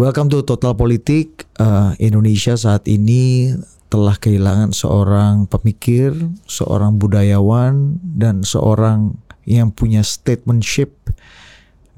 [0.00, 1.44] Welcome to Total Politik.
[1.60, 3.52] Uh, Indonesia saat ini
[3.92, 6.16] telah kehilangan seorang pemikir,
[6.48, 10.96] seorang budayawan, dan seorang yang punya statementship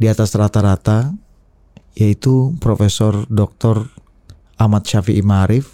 [0.03, 1.15] di atas rata-rata,
[1.95, 3.87] yaitu Profesor Dr.
[4.59, 5.71] Ahmad Syafi'i Ma'arif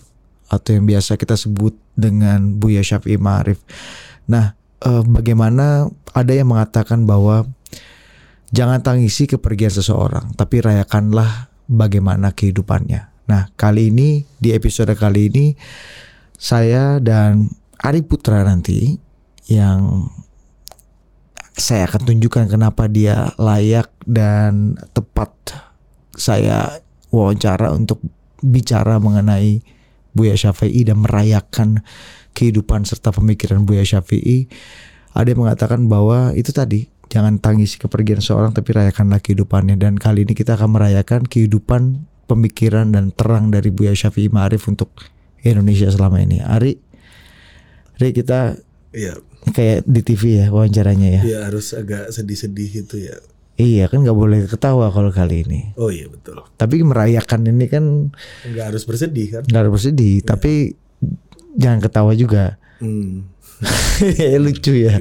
[0.53, 3.57] atau yang biasa kita sebut dengan Buya Syafi'i Ma'arif.
[4.29, 4.53] Nah,
[4.85, 7.49] uh, bagaimana ada yang mengatakan bahwa
[8.53, 13.29] jangan tangisi kepergian seseorang, tapi rayakanlah bagaimana kehidupannya.
[13.29, 15.47] Nah, kali ini di episode kali ini
[16.35, 18.97] saya dan Ari Putra nanti
[19.53, 20.09] yang
[21.59, 25.31] saya akan tunjukkan kenapa dia layak dan tepat
[26.17, 26.81] saya
[27.13, 28.01] wawancara untuk
[28.41, 29.61] bicara mengenai
[30.15, 31.85] Buya Syafi'i dan merayakan
[32.33, 34.49] kehidupan serta pemikiran Buya Syafi'i.
[35.13, 40.23] Ada yang mengatakan bahwa itu tadi jangan tangisi kepergian seorang tapi rayakanlah kehidupannya dan kali
[40.23, 44.93] ini kita akan merayakan kehidupan pemikiran dan terang dari Buya Syafi'i Ma'arif untuk
[45.41, 46.39] Indonesia selama ini.
[46.39, 46.77] Ari,
[47.97, 48.55] Ari kita
[48.89, 49.21] Iya.
[49.49, 51.23] kayak di TV ya wawancaranya ya.
[51.23, 53.17] Iya harus agak sedih-sedih gitu ya.
[53.57, 55.75] Iya kan nggak boleh ketawa kalau kali ini.
[55.75, 56.45] Oh iya betul.
[56.55, 57.85] Tapi merayakan ini kan
[58.45, 59.43] Nggak harus bersedih kan?
[59.45, 60.79] nggak harus bersedih, tapi
[61.55, 62.55] jangan ketawa juga.
[62.79, 63.27] Hmm.
[64.45, 64.95] Lucu ya.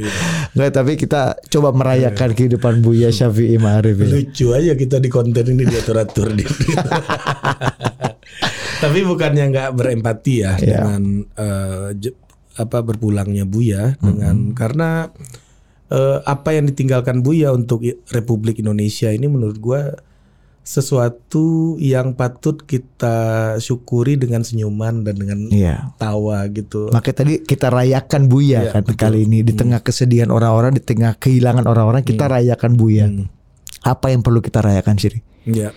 [0.54, 4.10] Nggak, tapi kita coba merayakan kehidupan Buya Syafi'i Ma'arif ya.
[4.10, 6.44] Lucu aja kita di konten ini diatur-atur di.
[8.78, 10.82] Tapi bukannya nggak berempati ya Iya.
[10.86, 11.02] dengan
[11.98, 12.18] je-
[12.58, 15.10] apa berpulangnya Buya dengan karena
[15.90, 19.94] eh, apa yang ditinggalkan Buya untuk Republik Indonesia ini menurut gua
[20.68, 23.16] sesuatu yang patut kita
[23.64, 25.96] syukuri dengan senyuman dan dengan Iya.
[25.96, 26.92] tawa gitu.
[26.92, 29.00] Makanya tadi kita rayakan Buya Iya, kan betul.
[29.00, 33.08] kali ini di tengah kesedihan orang-orang, di tengah kehilangan orang-orang kita rayakan Buya.
[33.08, 33.32] Hmm.
[33.88, 35.23] Apa yang perlu kita rayakan Siri?
[35.48, 35.72] Ya,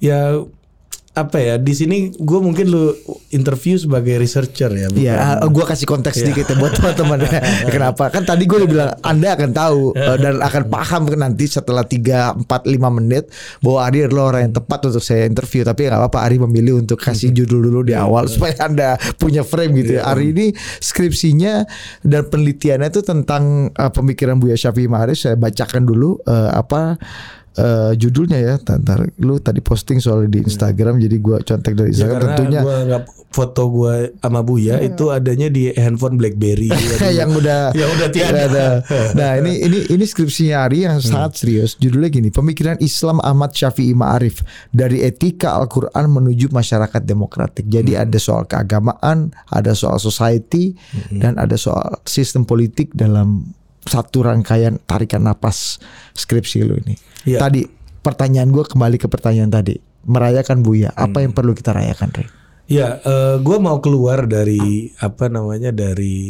[0.00, 0.40] ya
[1.16, 2.92] apa ya di sini gue mungkin lu
[3.32, 4.92] interview sebagai researcher ya.
[4.92, 7.24] Iya, uh, gua kasih konteks sedikit ya buat teman-teman.
[7.74, 8.12] Kenapa?
[8.12, 11.88] Kan tadi gue udah bilang Anda akan tahu uh, dan akan paham kan nanti setelah
[11.88, 13.32] 3 4 5 menit
[13.64, 15.64] bahwa Ari adalah orang yang tepat untuk saya interview.
[15.64, 19.72] Tapi nggak apa-apa Ari memilih untuk kasih judul dulu di awal supaya Anda punya frame
[19.80, 20.04] gitu ya.
[20.04, 20.46] Ari ini
[20.84, 21.64] skripsinya
[22.04, 25.16] dan penelitiannya itu tentang uh, pemikiran Buya Syafi'i Ma'arif.
[25.16, 27.00] Saya bacakan dulu uh, apa
[27.58, 28.54] uh, judulnya ya.
[28.60, 32.60] Ntar lu tadi posting soal di Instagram jadi gua contek dari Ya, Instagram karena tentunya
[32.62, 36.72] gua nggak foto gue sama Buya itu adanya di handphone BlackBerry
[37.20, 38.48] yang udah yang udah tiada.
[38.48, 38.66] ada.
[39.12, 41.76] Nah ini ini ini skripsinya Ari yang sangat serius.
[41.76, 44.40] Judulnya gini, Pemikiran Islam Ahmad Syafi'i Ma'arif
[44.72, 47.68] dari etika Al-Quran menuju masyarakat demokratik.
[47.68, 50.72] Jadi ada soal keagamaan, ada soal society,
[51.12, 53.52] dan ada soal sistem politik dalam
[53.86, 55.78] satu rangkaian tarikan napas
[56.12, 56.98] skripsi lu ini.
[57.24, 57.38] Iya.
[57.46, 57.62] Tadi
[58.02, 59.78] pertanyaan gue kembali ke pertanyaan tadi.
[60.06, 62.26] Merayakan Buya, apa yang perlu kita rayakan, Re?
[62.70, 62.98] Ya,
[63.42, 66.22] gue mau keluar dari apa namanya dari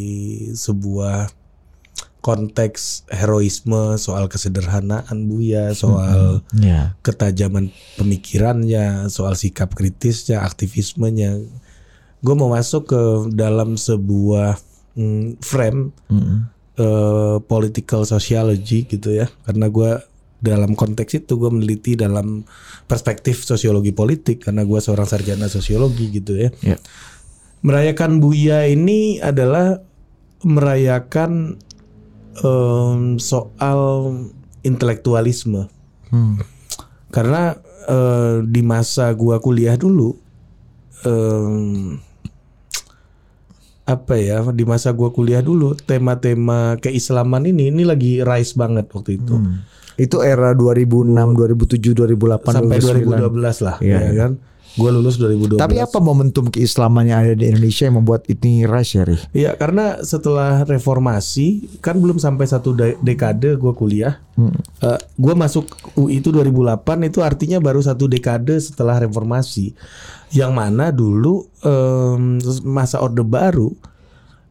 [0.53, 1.29] sebuah
[2.25, 6.97] konteks heroisme soal kesederhanaan Buya, soal Ya.
[7.05, 11.39] ketajaman pemikirannya, soal sikap kritisnya, aktivismenya.
[12.25, 13.03] Gue mau masuk ke
[13.37, 14.59] dalam sebuah
[14.99, 15.93] mm, frame
[16.77, 19.91] eh, political sociology gitu ya, karena gue
[20.37, 22.45] dalam konteks itu gue meneliti dalam
[22.85, 26.53] perspektif sosiologi politik karena gue seorang sarjana sosiologi gitu ya.
[26.61, 26.77] Ya.
[27.65, 29.81] Merayakan Buya ini adalah
[30.45, 31.57] merayakan
[32.45, 33.81] em, soal
[34.63, 35.73] intelektualisme
[36.07, 36.39] Hmm.
[37.11, 37.59] karena
[37.91, 40.15] eh, di masa gua kuliah dulu
[41.03, 41.99] em,
[43.87, 49.23] apa ya di masa gua kuliah dulu tema-tema keislaman ini ini lagi rise banget waktu
[49.23, 49.63] itu Hmm.
[49.97, 53.33] Itu era 2006, 2007, 2008, sampai 2009.
[53.33, 54.33] 2012 lah Iya, ya kan
[54.77, 58.93] gua lulus 2012 Tapi apa momentum keislaman yang ada di Indonesia yang membuat ini rise
[58.95, 59.05] ya?
[59.33, 64.21] Iya karena setelah reformasi kan belum sampai satu de- dekade gua kuliah.
[64.85, 65.65] Eh, gua masuk
[65.97, 69.73] UI itu 2008 itu artinya baru satu dekade setelah reformasi.
[70.29, 73.73] Yang mana dulu em, masa orde baru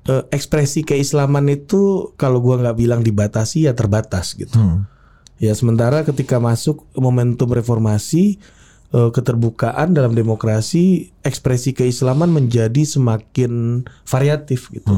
[0.05, 4.57] eh, ekspresi keislaman itu kalau gua nggak bilang dibatasi ya terbatas gitu.
[5.35, 8.39] Ya sementara ketika masuk momentum reformasi
[8.95, 14.95] eh, keterbukaan dalam demokrasi ekspresi keislaman menjadi semakin variatif gitu.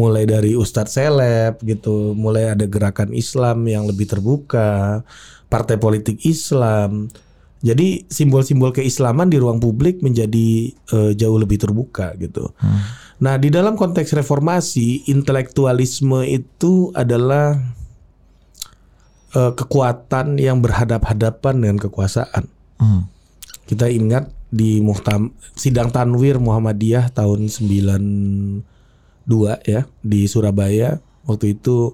[0.00, 5.04] Mulai dari ustadz seleb gitu, mulai ada gerakan Islam yang lebih terbuka,
[5.52, 7.12] partai politik Islam.
[7.58, 12.54] Jadi simbol-simbol keislaman di ruang publik menjadi eh, jauh lebih terbuka gitu.
[13.18, 17.58] Nah, di dalam konteks reformasi, intelektualisme itu adalah
[19.34, 22.46] eh, kekuatan yang berhadap-hadapan dengan kekuasaan.
[22.78, 23.10] Hmm.
[23.68, 28.64] Kita ingat di Muhtam sidang Tanwir Muhammadiyah tahun 92
[29.68, 30.96] ya di Surabaya
[31.28, 31.92] waktu itu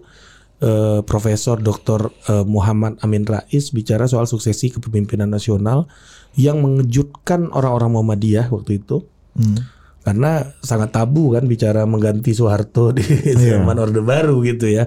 [0.63, 2.15] eh, Profesor Dr.
[2.31, 5.91] eh, Muhammad Amin Rais bicara soal suksesi kepemimpinan nasional
[6.39, 9.03] yang mengejutkan orang-orang Muhammadiyah waktu itu
[9.35, 9.67] Hmm.
[10.07, 13.03] karena sangat tabu kan bicara mengganti Soeharto di
[13.35, 14.87] zaman Orde Baru gitu ya.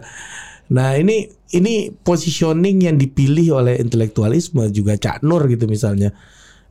[0.71, 6.15] Nah ini ini positioning yang dipilih oleh intelektualisme juga Cak Nur gitu misalnya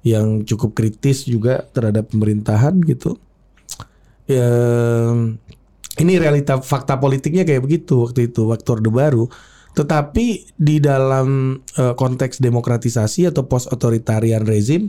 [0.07, 3.19] yang cukup kritis juga terhadap pemerintahan gitu.
[4.31, 4.47] Ya,
[5.99, 9.27] ini realita fakta politiknya kayak begitu waktu itu waktu Orde Baru.
[9.75, 14.89] Tetapi di dalam eh, konteks demokratisasi atau post otoritarian rezim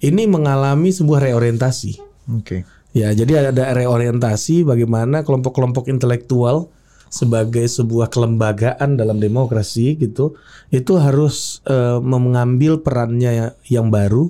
[0.00, 2.00] ini mengalami sebuah reorientasi.
[2.32, 2.64] Oke.
[2.96, 6.72] Ya, jadi ada reorientasi bagaimana kelompok-kelompok intelektual
[7.06, 10.34] sebagai sebuah kelembagaan dalam demokrasi gitu,
[10.68, 14.28] itu harus eh, mengambil perannya yang baru,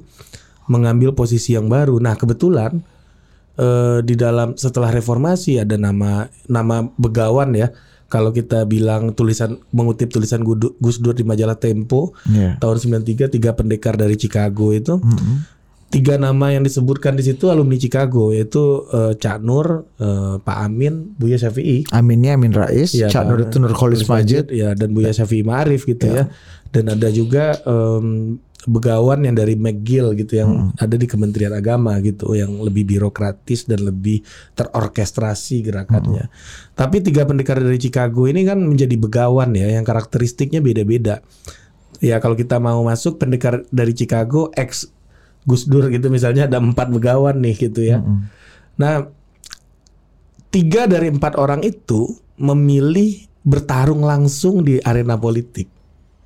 [0.69, 1.96] mengambil posisi yang baru.
[1.99, 2.84] Nah, kebetulan
[3.56, 7.70] eh, di dalam setelah reformasi ada nama nama begawan ya.
[8.06, 10.46] Kalau kita bilang tulisan mengutip tulisan
[10.78, 12.55] Gus Dur di majalah Tempo Ya.
[12.62, 15.56] tahun 93 tiga pendekar dari Chicago itu Mm-mm.
[15.87, 21.15] Tiga nama yang disebutkan di situ alumni Chicago yaitu eh, Cak Nur, eh, Pak Amin,
[21.15, 21.87] Buya Syafi'i.
[21.94, 24.50] Aminnya Amin Rais, Iya, Cak Nur itu Nurholis Majid.
[24.50, 26.27] ya dan Buya Syafi'i Ma'arif gitu ya.
[26.69, 28.37] Dan ada juga em,
[28.67, 33.87] begawan yang dari McGill gitu yang ada di Kementerian Agama gitu yang lebih birokratis dan
[33.87, 34.27] lebih
[34.59, 36.27] terorkestrasi gerakannya.
[36.75, 41.23] Tapi tiga pendekar dari Chicago ini kan menjadi begawan ya yang karakteristiknya beda-beda.
[42.03, 44.91] Ya kalau kita mau masuk pendekar dari Chicago ex
[45.47, 48.03] Gus Dur gitu misalnya ada empat begawan nih gitu ya.
[48.77, 49.07] Nah
[50.51, 55.71] tiga dari empat orang itu memilih bertarung langsung di arena politik.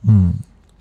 [0.03, 0.33] Hmm.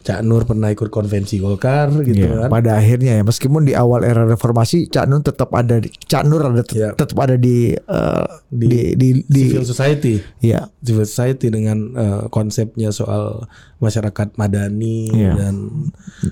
[0.10, 2.50] Cak Nur pernah ikut konvensi Golkar gitu Ya, kan.
[2.50, 6.42] pada akhirnya ya meskipun di awal era reformasi Cak Nur tetap ada di Cak Nur
[6.42, 6.98] ada Ya.
[6.98, 12.22] tetap ada di eh, di Di- di, di, Civil society, ya civil society dengan eh,
[12.28, 13.46] konsepnya soal
[13.78, 15.38] masyarakat madani Iya.
[15.38, 15.56] dan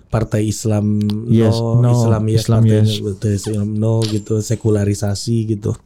[0.10, 0.98] partai Islam
[1.30, 2.90] Yes, no, no, Islam yes, Islam yes.
[2.98, 5.78] betul, Islam no gitu, sekularisasi gitu.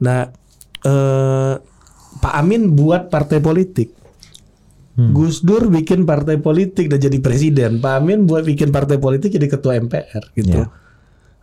[0.00, 0.32] Nah,
[0.80, 1.54] eh,
[2.14, 4.00] Pak Amin buat partai politik.
[4.92, 5.16] Hmm.
[5.16, 7.80] Gus Dur bikin partai politik dan jadi presiden.
[7.80, 10.64] Pak Amin buat bikin partai politik jadi ketua MPR gitu.
[10.64, 10.68] Ya.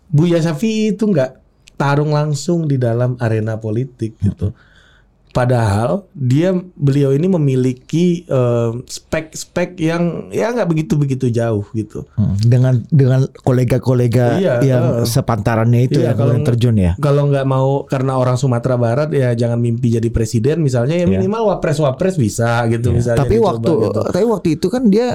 [0.10, 1.42] Buya Syafi'i itu nggak
[1.74, 4.54] tarung langsung di dalam arena politik gitu.
[5.30, 12.06] Padahal dia beliau ini memiliki eh, spek-spek yang ya nggak begitu begitu jauh gitu.
[12.18, 15.08] Hmm, dengan dengan kolega-kolega Iya, yang eh.
[15.08, 16.92] sepantarannya itu ya Iya, kalau kalau- terjun ya.
[16.98, 21.20] Kalau nggak mau karena orang Sumatera Barat ya jangan mimpi jadi presiden misalnya ya Iya.
[21.20, 23.22] minimal wapres-wapres bisa gitu misalnya.
[23.22, 24.02] Tapi waktu gitu.
[24.02, 25.14] tapi waktu itu kan dia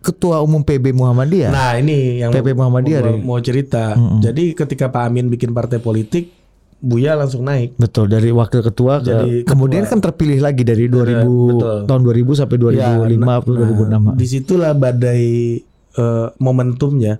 [0.00, 1.48] ketua umum PB Muhammadiyah.
[1.48, 3.96] Nah ini yang PP Muhammadiyah mau, mau cerita.
[3.96, 4.20] Mm-mm.
[4.20, 6.43] Jadi ketika Pak Amin bikin partai politik,
[6.84, 7.80] Buya langsung naik.
[7.80, 11.78] Betul dari wakil ketua ke Jadi kemudian kan terpilih lagi dari 2000 betul.
[11.88, 14.20] tahun 2000 sampai 2005 Ya, nah, atau 2006.
[14.20, 15.26] Di situlah badai
[15.96, 17.18] eh, momentumnya.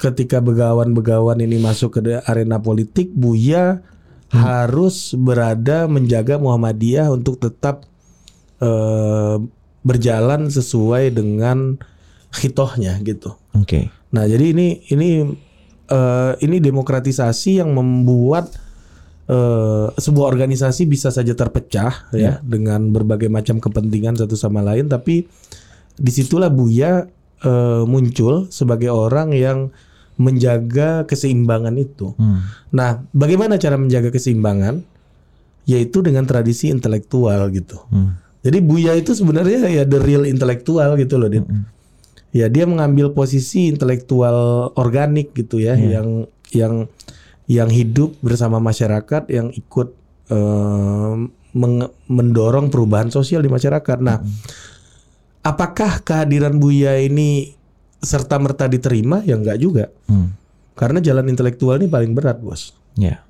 [0.00, 3.84] Ketika begawan-begawan ini masuk ke arena politik, Buya
[4.32, 7.84] harus berada menjaga Muhammadiyah untuk tetap
[8.60, 9.36] eh,
[9.84, 11.80] berjalan sesuai dengan
[12.36, 13.36] hitohnya gitu.
[13.56, 13.88] Oke.
[14.12, 15.08] Nah, jadi ini ini
[15.88, 18.52] eh, ini demokratisasi yang membuat
[19.28, 25.28] eh, sebuah organisasi bisa saja terpecah ya dengan berbagai macam kepentingan satu sama lain, tapi
[25.94, 27.06] di situlah Buya
[27.44, 29.70] eh, muncul sebagai orang yang
[30.18, 32.10] menjaga keseimbangan itu.
[32.18, 32.42] Hmm.
[32.74, 34.82] Nah, bagaimana cara menjaga keseimbangan?
[35.68, 37.78] Yaitu dengan tradisi intelektual gitu.
[37.92, 38.18] Hmm.
[38.42, 41.44] Jadi Buya itu sebenarnya ya the real intelektual gitu loh, Din.
[42.34, 46.24] Ya dia mengambil posisi intelektual organik gitu ya, yang
[46.56, 46.88] yang
[47.48, 49.88] yang hidup bersama masyarakat, yang ikut
[50.28, 51.14] eh,
[52.06, 53.98] mendorong perubahan sosial di masyarakat.
[53.98, 54.20] Nah,
[55.40, 57.56] apakah kehadiran Buya ini
[57.98, 59.24] serta merta diterima?
[59.24, 60.36] Ya enggak juga, Hmm.
[60.76, 63.24] karena jalan intelektual ini paling berat, bos Ya.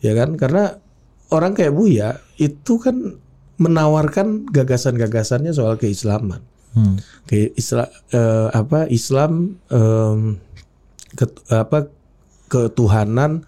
[0.00, 0.80] ya kan karena
[1.28, 3.20] orang kayak Buya itu kan
[3.58, 6.40] menawarkan gagasan-gagasannya soal keislaman
[6.72, 6.96] Hmm.
[7.26, 7.90] ke Islam
[8.48, 10.38] apa Islam em,
[11.12, 11.90] ket- apa
[12.46, 13.42] ketuhanan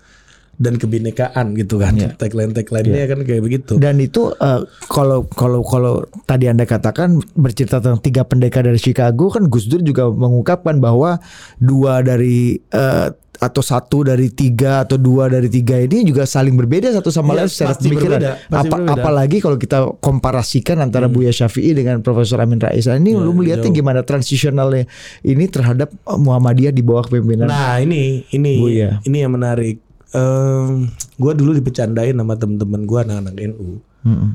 [0.60, 1.96] dan kebinekaan gitu kan.
[1.96, 2.12] Iya.
[2.14, 3.72] Tagline-tagline-nya kan kayak begitu.
[3.74, 9.32] Dan itu eh, kalau kalau kalau tadi anda katakan bercerita tentang tiga pendekar dari Chicago
[9.32, 11.16] kan Gus Dur juga mengungkapkan bahwa
[11.56, 13.08] dua dari eh,
[13.40, 17.38] atau satu dari tiga atau dua dari tiga ini juga saling berbeda satu sama Iya,
[17.38, 18.20] lain secara pemikiran.
[18.20, 18.92] berbeda, pasti Apa- berbeda.
[18.94, 22.84] apalagi kalau kita komparasikan antara Buya Syafi'i dengan Profesor Amin Rais.
[22.84, 23.80] Nah, ini lu melihatnya jauh.
[23.80, 24.84] gimana transisionalnya
[25.22, 29.00] ini terhadap Muhammadiyah di bawah kepemimpinan Nah ini ini Buya.
[29.02, 29.88] ini yang menarik.
[30.10, 33.78] Em, gua dulu dipecandain sama temen-temen gua anak-anak NU.
[34.06, 34.30] Mm-mm.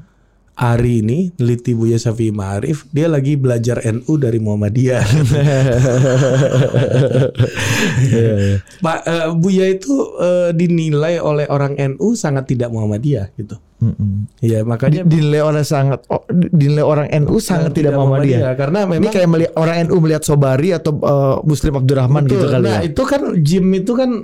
[0.55, 5.03] Ari ini neliti Buya Syafi'i Ma'arif, dia lagi belajar NU dari Muhammadiyah.
[8.86, 13.60] Pak eh, Buya itu eh, dinilai oleh orang NU sangat tidak Muhammadiyah gitu.
[13.84, 14.32] Mm-mm.
[14.39, 18.55] Iya makanya dinilai orang sangat oh, dinilai orang NU sangat tidak Muhammadiyah.
[18.55, 22.63] karena Ini memang kayak melihat orang NU melihat Sobari atau eh, Muslim Abdurrahman gitu kali
[22.63, 22.88] nah ya.
[22.88, 24.24] itu kan Jim itu kan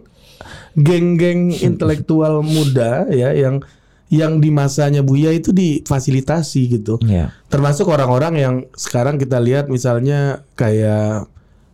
[0.76, 3.60] geng-geng intelektual muda ya yang
[4.12, 7.00] yang di masanya Buya itu difasilitasi gitu.
[7.00, 7.32] Iya.
[7.48, 11.31] Termasuk orang-orang yang sekarang kita lihat misalnya kayak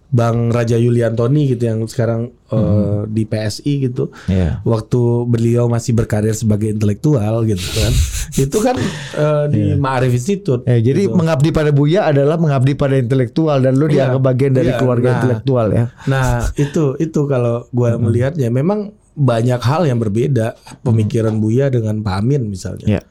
[0.08, 4.08] Bang Raja Yuliantoni gitu yang sekarang eh, di PSI gitu.
[4.32, 4.64] Iya.
[4.64, 7.92] Waktu beliau masih berkarir sebagai intelektual gitu kan.
[8.48, 8.76] itu kan
[9.20, 10.64] eh, di Ma'arif Institute.
[10.64, 11.16] Jadi gitu.
[11.16, 14.08] mengabdi pada Buya adalah mengabdi pada intelektual dan lu Iya.
[14.08, 15.16] dianggap bagian dari Iya, keluarga nah.
[15.20, 15.86] intelektual ya.
[16.08, 20.56] Nah itu itu kalau gua melihatnya memang banyak hal yang berbeda
[20.88, 22.88] pemikiran Buya dengan Pak Amin misalnya.
[22.88, 23.02] Ya.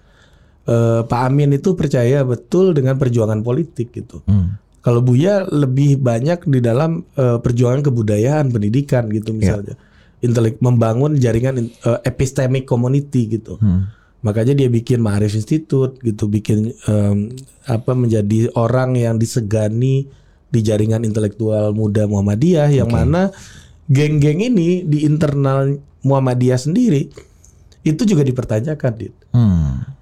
[0.66, 4.24] Eh, Pak Amin itu percaya betul dengan perjuangan politik gitu.
[4.26, 4.58] Hmm.
[4.86, 9.74] Kalau Buya lebih banyak di dalam eh, perjuangan kebudayaan, pendidikan gitu misalnya.
[10.22, 13.58] Intelek membangun jaringan eh, epistemic community gitu.
[13.58, 13.90] Hmm.
[14.22, 17.30] Makanya dia bikin Ma'arif Institute gitu, bikin em,
[17.62, 20.10] apa menjadi orang yang disegani
[20.50, 23.30] di jaringan intelektual muda Muhammadiyah yang mana
[23.86, 27.06] geng-geng ini di internal Muhammadiyah sendiri
[27.86, 29.14] itu juga dipertanyakan, Dit.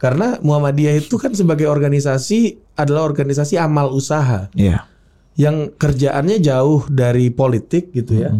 [0.04, 0.12] Hmm.
[0.12, 4.84] Karena Muhammadiyah itu kan sebagai organisasi adalah organisasi amal usaha Iya.
[5.34, 8.36] yang kerjaannya jauh dari politik gitu ya.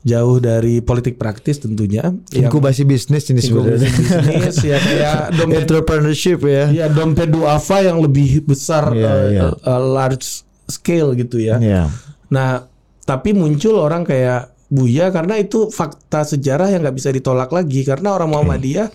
[0.00, 2.08] Jauh dari politik praktis tentunya.
[2.28, 3.84] Yang Inkubasi bisnis ini sebenarnya.
[3.84, 6.64] bisnis ya kayak dompet Entrepreneurship ya.
[6.72, 9.42] ya dompet duafa yang lebih besar Iya, eh, iya.
[9.52, 11.56] eh, large scale gitu ya.
[11.60, 11.88] Iya.
[12.32, 12.64] Nah,
[13.04, 18.16] tapi muncul orang kayak Buya karena itu fakta sejarah yang nggak bisa ditolak lagi karena
[18.16, 18.88] orang Muhammadiyah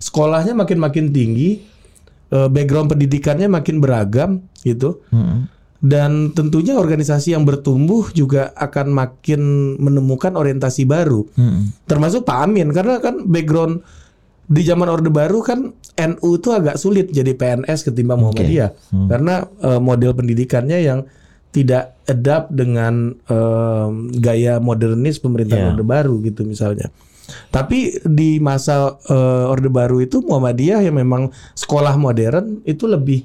[0.00, 1.60] sekolahnya makin-makin tinggi,
[2.32, 5.04] eh, background pendidikannya makin beragam gitu.
[5.12, 5.46] Hmm.
[5.80, 9.40] Dan tentunya organisasi yang bertumbuh juga akan makin
[9.80, 11.24] menemukan orientasi baru.
[11.36, 11.72] Hmm.
[11.88, 13.80] Termasuk Pak Amin karena kan background
[14.44, 18.70] di zaman Orde Baru kan NU itu agak sulit jadi PNS ketimbang Muhammadiyah
[19.08, 21.00] karena eh, model pendidikannya yang
[21.50, 25.70] tidak adapt dengan em, gaya modernis pemerintahan Iya.
[25.74, 26.86] Orde Baru gitu misalnya.
[27.50, 33.24] Tapi di masa eh, Orde Baru itu Muhammadiyah yang memang sekolah modern itu lebih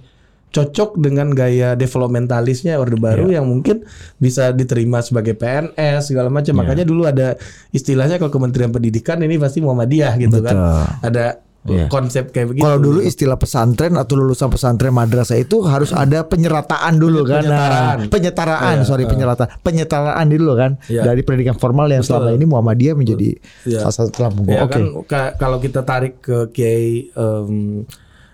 [0.56, 3.84] cocok dengan gaya developmentalisnya Orde Baru yang mungkin
[4.16, 6.56] bisa diterima sebagai PNS segala macam.
[6.64, 7.36] Makanya dulu ada
[7.76, 10.56] istilahnya kalau Kementerian Pendidikan ini pasti Muhammadiyah gitu kan.
[10.56, 10.84] Betul.
[11.12, 11.26] Ada
[11.66, 11.90] Iya.
[11.90, 12.62] konsep kayak begitu.
[12.62, 17.42] Kalau dulu istilah pesantren atau lulusan pesantren madrasah itu harus ada penyerataan dulu kan.
[17.42, 17.98] Penyetaraan.
[17.98, 19.50] Nah, penyetaraan, Iya, sorry penyetaraan.
[19.60, 21.02] Penyetaraan dulu kan Iya.
[21.04, 23.34] dari pendidikan formal yang selama ini Muhammadiyah menjadi
[23.66, 23.82] Iya.
[23.82, 24.46] salah satu pelampung.
[24.46, 24.72] Ya Oke.
[24.72, 27.82] kan ka- kalau kita tarik ke Kiai em,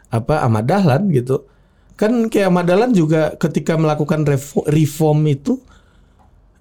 [0.07, 1.47] apa Ahmad Dahlan gitu.
[1.95, 5.55] Kan Kiai Ahmad Dahlan juga ketika melakukan refo- reform itu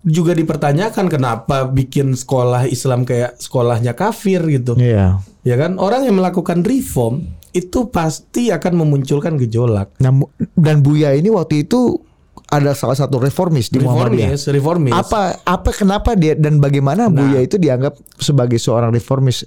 [0.01, 4.77] juga dipertanyakan kenapa bikin sekolah Islam kayak sekolahnya kafir gitu.
[4.81, 5.21] Iya.
[5.45, 9.91] Ya kan orang yang melakukan reform itu pasti akan memunculkan gejolak.
[9.99, 10.15] Nah,
[10.55, 11.99] dan Buya ini waktu itu
[12.51, 14.35] ada salah satu reformis di Muhammadiyah.
[14.35, 14.93] Reformis, reformis.
[14.93, 19.47] Apa apa kenapa dia dan bagaimana Buya itu dianggap sebagai seorang reformis?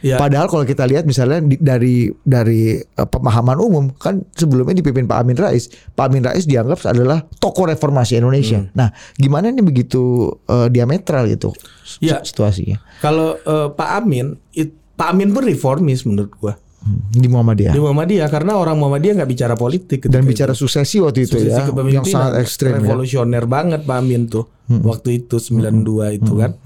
[0.00, 0.16] Ya.
[0.16, 5.18] Padahal kalau kita lihat misalnya di- dari dari eh, pemahaman umum kan sebelumnya dipimpin Pak
[5.18, 8.64] Amin Rais, Pak Amin Rais dianggap adalah tokoh reformasi Indonesia.
[8.72, 10.00] Nah, gimana ini begitu
[10.42, 11.52] eh, diametral gitu
[11.98, 12.20] Ya.
[12.20, 16.56] situasinya Kalau eh, Pak Amin, it- Pak Amin pun reformis menurut gua.
[16.88, 17.72] Hmm, di Muhammadiyah?
[17.76, 20.32] Di Muhammadiyah karena orang Muhammadiyah nggak bicara politik dan itu.
[20.32, 22.74] bicara suksesi waktu itu Suksesi ya, kepemimpinan, yang sangat ekstrim ya.
[22.74, 22.84] Hmm.
[22.88, 26.56] revolusioner banget Pak Amin tuh waktu itu 92 itu kan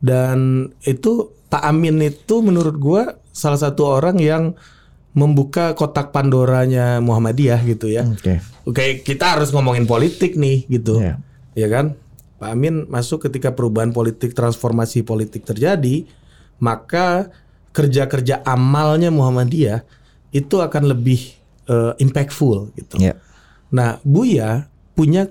[0.00, 0.38] dan
[0.82, 1.12] itu
[1.48, 4.52] Pak Amin itu menurut gua salah satu orang yang
[5.12, 8.42] membuka kotak Pandoranya Muhammadiyah gitu ya Oke.
[8.64, 11.16] oke kita harus ngomongin politik nih gitu Iya.
[11.54, 11.94] ya kan
[12.34, 16.02] Pak Amin masuk ketika perubahan politik transformasi politik terjadi
[16.58, 17.30] maka
[17.74, 19.82] kerja-kerja amalnya Muhammadiyah
[20.30, 21.34] itu akan lebih
[21.66, 23.18] eh, impactful gitu Ya.
[23.68, 25.26] Nah, Buya punya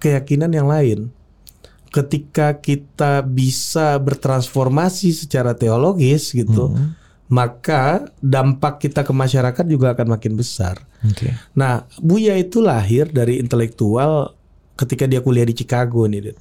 [0.00, 1.12] keyakinan yang lain.
[1.90, 6.72] Ketika kita bisa bertransformasi secara teologis gitu,
[7.26, 10.80] maka dampak kita ke masyarakat juga akan makin besar.
[11.04, 11.34] Oke.
[11.52, 14.32] Nah, Buya itu lahir dari intelektual
[14.74, 16.32] ketika dia kuliah di Chicago nih.
[16.32, 16.36] Dit.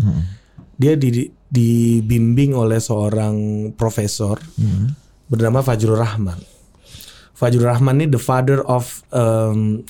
[0.80, 3.36] Dia di- dibimbing oleh seorang
[3.74, 4.38] profesor
[5.30, 6.42] bernama Fajrul Rahman.
[7.32, 9.86] Fajrul Rahman ini the father of um,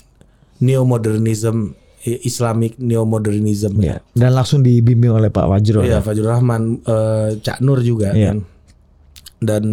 [0.59, 3.79] neo-modernism, Islamic neo-modernism.
[3.79, 4.03] Ya.
[4.11, 5.81] Dan langsung dibimbing oleh Pak Wajro.
[5.81, 8.35] Iya, Fajrul Rahman, eh, Cak Nur juga Iya.
[8.35, 8.37] kan.
[9.39, 9.63] Dan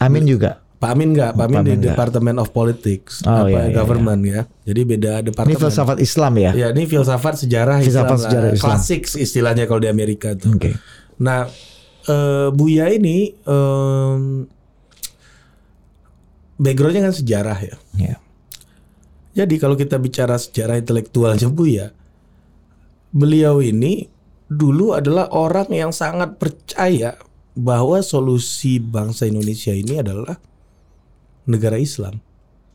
[0.00, 0.58] Amin juga.
[0.76, 1.94] Pak Amin enggak, Pak Amin Pak di Amin nggak.
[1.94, 4.40] Department of Politics, Oh, apa iya, iya, government ya.
[4.66, 5.60] Jadi beda Ini departemen.
[5.62, 6.50] filsafat Islam ya.
[6.58, 8.66] Ya, ini filsafat sejarah Filsafat Islam sejarah Islam.
[8.74, 10.58] Klasik istilahnya kalau di Amerika tuh.
[10.58, 10.74] Oke.
[11.22, 11.46] Nah,
[12.02, 14.50] eh, Buya ini em,
[16.62, 17.76] backgroundnya kan sejarah ya.
[17.98, 18.16] Ya.
[19.34, 21.90] Jadi kalau kita bicara sejarah intelektualnya Buya,
[23.10, 24.06] beliau ini
[24.46, 27.18] dulu adalah orang yang sangat percaya
[27.56, 30.36] bahwa solusi bangsa Indonesia ini adalah
[31.48, 32.20] negara Islam.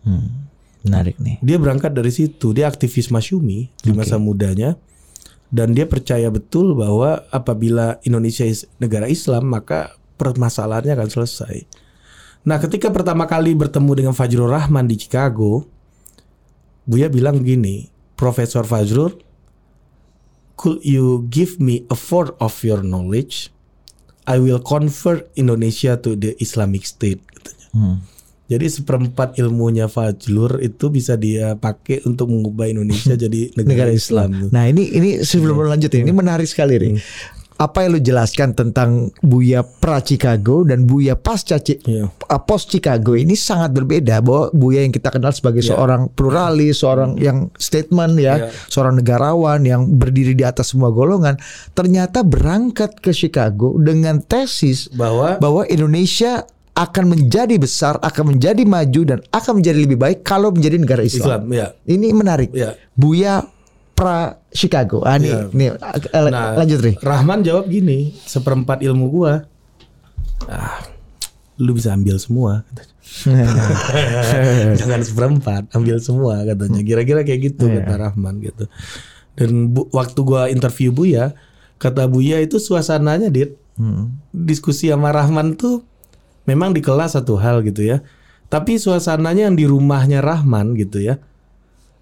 [0.03, 0.49] Hmm.
[0.85, 1.37] Menarik nih.
[1.41, 4.77] Dia berangkat dari situ, dia aktivis Masyumi di masa mudanya
[5.47, 11.67] dan dia percaya betul bahwa apabila Indonesia is- negara Islam maka permasalahannya akan selesai.
[12.47, 15.67] Nah, ketika pertama kali bertemu dengan Fajrul Rahman di Chicago,
[16.87, 19.19] Buya bilang gini, Profesor Fajrul,
[20.55, 23.51] could you give me a fourth of your knowledge?
[24.23, 27.19] I will convert Indonesia to the Islamic State.
[27.27, 27.67] Katanya.
[27.75, 27.97] Hmm.
[28.47, 34.31] Jadi seperempat ilmunya Fajlur itu bisa dia pakai untuk mengubah Indonesia jadi negara, negara Islam.
[34.31, 34.51] Islam.
[34.55, 36.95] Nah ini ini sebelum lanjut ini menarik sekali nih.
[37.57, 43.33] Apa yang lu jelaskan tentang Buya pra Chicago dan Buya pasca uh, post Chicago ini
[43.33, 44.21] sangat berbeda.
[44.21, 48.49] Bahwa Buya yang kita kenal sebagai seorang pluralis, seorang yang statement ya, Iya.
[48.69, 51.33] seorang negarawan yang berdiri di atas semua golongan,
[51.73, 56.45] ternyata berangkat ke Chicago dengan tesis Bahwa bahwa Indonesia
[56.77, 61.49] akan menjadi besar, akan menjadi maju dan akan menjadi lebih baik kalau menjadi negara Islam,
[61.49, 61.73] ya.
[61.89, 62.53] ini menarik.
[62.53, 62.77] Ya.
[62.93, 63.41] Buya
[63.97, 65.01] pra Chicago.
[65.01, 65.41] Ah, nih, Iya.
[65.49, 66.95] nih, eh, Nah, lanjut nih.
[67.01, 69.49] Rahman jawab gini, seperempat ilmu gua,
[70.45, 70.77] ah,
[71.57, 72.61] lu bisa ambil semua.
[74.77, 76.81] Jangan seperempat, ambil semua katanya.
[76.81, 77.81] Kira-kira kayak gitu Iya.
[77.81, 78.69] kata Rahman gitu.
[79.33, 81.33] Dan bu- waktu gua interview Buya,
[81.77, 84.17] kata Buya itu suasananya dit Hmm.
[84.27, 85.85] diskusi sama Rahman tuh
[86.43, 88.01] memang di kelas satu hal gitu ya.
[88.47, 91.21] Tapi suasananya yang di rumahnya Rahman gitu ya.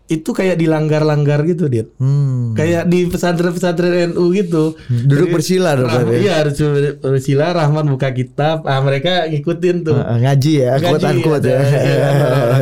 [0.05, 1.89] Itu kayak dilanggar-langgar gitu, Dit.
[1.97, 2.53] Hmm.
[2.53, 4.77] Kayak di pesantren-pesantren NU gitu.
[4.85, 6.21] Duduk Jadi, bersila dong Rah- berarti.
[6.21, 6.55] Iya, harus
[7.01, 8.61] bersila Rahman buka kitab.
[8.63, 9.97] Ah, mereka ngikutin tuh.
[9.97, 11.01] Eh, ngaji ya, unquote
[11.41, 11.57] ya.
[11.57, 12.09] ada- iya,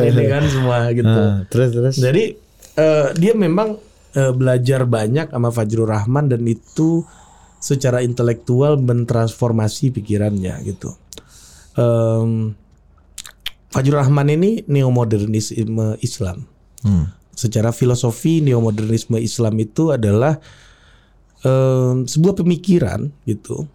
[0.08, 1.20] ini kan semua gitu.
[1.20, 1.96] Ah, terus terus.
[2.00, 2.24] Jadi
[2.74, 3.76] eh, dia memang
[4.16, 7.04] eh, belajar banyak sama Fajrul Rahman dan itu
[7.60, 10.96] secara intelektual mentransformasi pikirannya gitu.
[11.74, 12.52] Em,
[13.68, 16.44] Fajrul Rahman ini neomodernisme Islam.
[16.80, 17.08] Hmm.
[17.34, 20.38] Secara filosofi neomodernisme Islam itu adalah
[21.42, 23.66] em, sebuah pemikiran gitu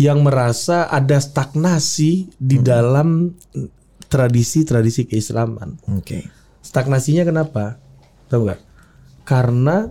[0.00, 3.36] yang merasa ada stagnasi di dalam
[4.08, 5.76] tradisi-tradisi keislaman.
[5.92, 6.28] Oke.
[6.64, 7.76] Stagnasinya kenapa?
[8.32, 8.60] Tahu nggak?
[9.28, 9.88] Karena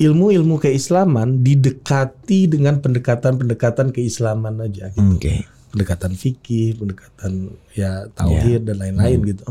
[0.00, 5.16] ilmu-ilmu keislaman didekati dengan pendekatan-pendekatan keislaman aja gitu.
[5.16, 5.44] Oke.
[5.70, 9.46] Pendekatan fikih, pendekatan ya tauhid dan lain-lain gitu.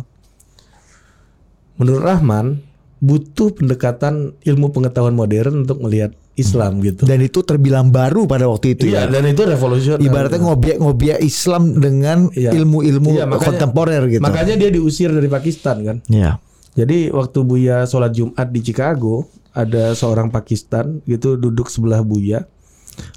[1.80, 2.60] Menurut Rahman,
[3.00, 7.04] butuh pendekatan ilmu pengetahuan modern untuk melihat Islam gitu.
[7.04, 9.12] Dan itu terbilang baru pada waktu itu Iya, ya.
[9.12, 10.00] dan itu revolusioner.
[10.00, 12.56] Ibaratnya ngobiak-ngobiak Islam dengan Iya.
[12.56, 14.24] ilmu-ilmu Iya, makanya- kontemporer gitu.
[14.24, 15.98] Makanya dia diusir dari Pakistan kan.
[16.08, 16.40] Iya.
[16.76, 22.48] Jadi waktu Buya sholat Jumat di Chicago, ada seorang Pakistan gitu duduk sebelah Buya.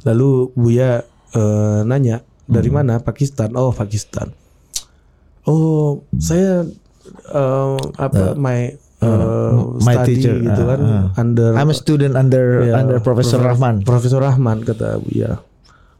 [0.03, 2.77] Lalu Buya eh, nanya, dari Hmm.
[2.77, 2.95] mana?
[2.99, 3.55] Pakistan.
[3.55, 4.35] Oh Pakistan.
[5.43, 6.67] Oh saya
[7.09, 8.59] eh, apa my
[9.03, 11.07] eh, my study teacher, gitu kan ah.
[11.17, 13.75] under I'm a student under ya, under Profesor Prof- Rahman.
[13.83, 15.43] Profesor Rahman kata Buya.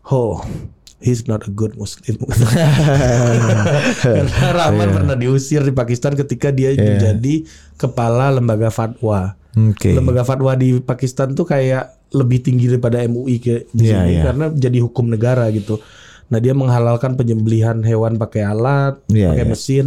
[0.07, 0.39] Oh
[1.03, 2.15] he's not a good Muslim.
[4.03, 4.95] Karena Rahman Iya.
[4.95, 7.43] pernah diusir di Pakistan ketika dia menjadi
[7.75, 9.35] kepala lembaga fatwa.
[9.53, 9.93] Oke.
[9.93, 14.23] Lembaga fatwa di Pakistan tuh kayak lebih tinggi daripada MUI ke di Iya, sini iya.
[14.23, 15.81] karena jadi hukum negara gitu.
[16.29, 19.51] Nah dia menghalalkan penyembelihan hewan pakai alat, Iya, pakai iya.
[19.51, 19.87] mesin,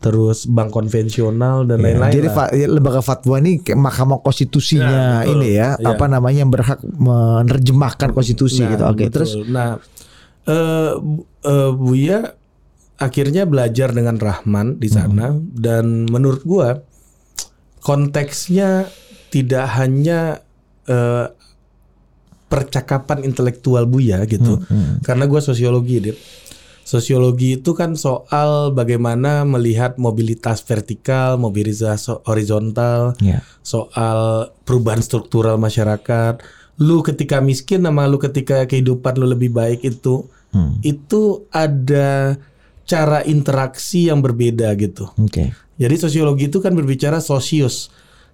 [0.00, 2.08] terus bank konvensional dan Ya, lain-lain.
[2.10, 2.34] jadi lah.
[2.34, 5.32] fa- ya, lembaga fatwa ini kayak mahkamah konstitusinya Ya, betul.
[5.34, 5.86] ini ya, Ya.
[5.86, 8.84] apa namanya yang berhak menerjemahkan konstitusi Nah, gitu.
[8.86, 9.12] Oke, betul.
[9.14, 9.76] terus nah
[10.42, 12.18] eh Bu- eh, Buya
[12.96, 15.52] akhirnya belajar dengan Rahman di sana Hmm.
[15.54, 16.80] dan menurut gua
[17.78, 18.88] konteksnya
[19.28, 20.40] tidak hanya
[20.82, 21.26] eh,
[22.46, 26.16] percakapan intelektual Buya gitu Hmm, karena gua sosiologi Dit.
[26.82, 33.46] Sosiologi itu kan soal bagaimana melihat mobilitas vertikal, mobilitas horizontal, Ya.
[33.62, 36.42] soal perubahan struktural masyarakat.
[36.80, 40.82] Lu ketika miskin sama lu ketika kehidupan lu lebih baik itu Hmm.
[40.82, 42.34] itu ada
[42.82, 45.06] cara interaksi yang berbeda gitu.
[45.14, 45.54] Oke.
[45.78, 47.88] Jadi sosiologi itu kan berbicara sosius.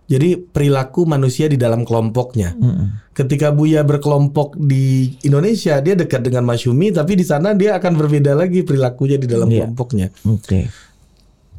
[0.07, 2.55] Jadi perilaku manusia di dalam kelompoknya.
[2.55, 3.11] Mm-mm.
[3.11, 8.33] Ketika Buya berkelompok di Indonesia, dia dekat dengan Masyumi, tapi di sana dia akan berbeda
[8.33, 9.66] lagi perilakunya di dalam Iya.
[9.66, 10.07] kelompoknya.
[10.25, 10.71] Oke.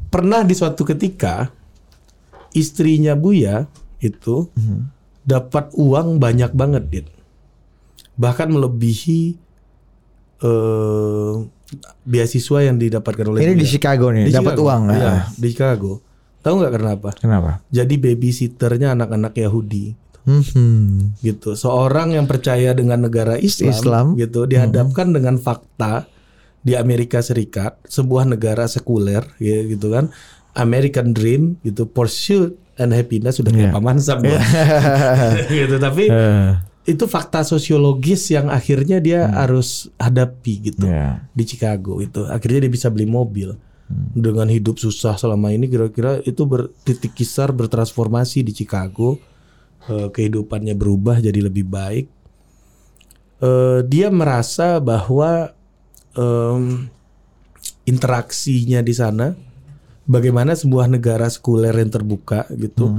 [0.08, 1.52] Pernah di suatu ketika
[2.50, 3.68] istrinya Buya
[4.00, 4.48] itu
[5.20, 7.06] dapat uang banyak banget, Dit.
[8.16, 9.36] Bahkan melebihi
[10.38, 11.34] eh
[12.00, 13.68] beasiswa yang didapatkan oleh Ini di Buya.
[13.68, 14.64] Chicago nih, Di dapat Chicago.
[14.64, 14.82] uang.
[14.88, 15.22] Iya, ah.
[15.28, 15.92] di Chicago.
[16.48, 17.08] Tahu nggak kenapa?
[17.14, 17.50] Kenapa?
[17.68, 19.92] Jadi babysitternya anak-anak Yahudi
[20.24, 21.16] Hmm.
[21.18, 21.52] gitu.
[21.52, 24.06] Seorang yang percaya dengan negara Islam, Islam.
[24.14, 26.04] gitu dihadapkan dengan fakta
[26.60, 30.12] di Amerika Serikat, sebuah negara sekuler ya, gitu kan.
[30.52, 33.74] American dream gitu, pursuit and happiness sudah kayak Iya.
[33.74, 34.36] paman Sam gua.
[35.48, 35.76] gitu.
[35.78, 36.50] Tapi Eh,
[36.86, 41.24] itu fakta sosiologis yang akhirnya dia harus hadapi gitu ya.
[41.30, 42.24] di Chicago itu.
[42.24, 43.56] Akhirnya dia bisa beli mobil.
[43.88, 49.16] Dengan hidup susah selama ini kira-kira itu bertitik kisar bertransformasi di Chicago.
[49.88, 52.06] Eh, kehidupannya berubah jadi lebih baik.
[53.40, 55.56] Eh, dia merasa bahwa
[56.12, 56.92] em,
[57.88, 59.32] interaksinya di sana
[60.08, 62.96] bagaimana sebuah negara sekuler yang terbuka gitu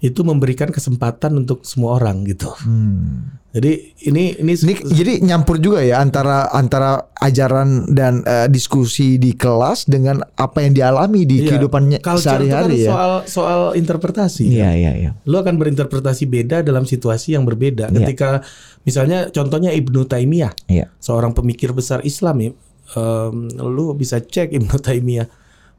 [0.00, 2.48] itu memberikan kesempatan untuk semua orang gitu.
[2.64, 3.36] Hmm.
[3.48, 9.32] Jadi ini ini Ini jadi nyampur juga ya antara antara ajaran dan eh, diskusi di
[9.32, 11.56] kelas dengan apa yang dialami di Iya.
[11.56, 12.90] kehidupannya sehari-hari kan ya.
[12.92, 14.44] Soal soal interpretasi.
[14.48, 15.10] Iya iya iya.
[15.24, 17.88] Lu akan berinterpretasi beda dalam situasi yang berbeda.
[17.88, 17.96] Iya.
[18.04, 18.44] Ketika
[18.84, 20.92] misalnya contohnya Ibnu Taimiyah, Iya.
[21.00, 22.50] seorang pemikir besar Islam ya,
[22.94, 25.28] em, lu bisa cek Ibnu Taimiyah.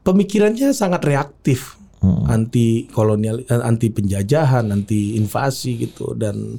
[0.00, 2.24] Pemikirannya sangat reaktif, Hmm.
[2.24, 6.56] anti kolonial, eh, anti penjajahan, anti invasi gitu dan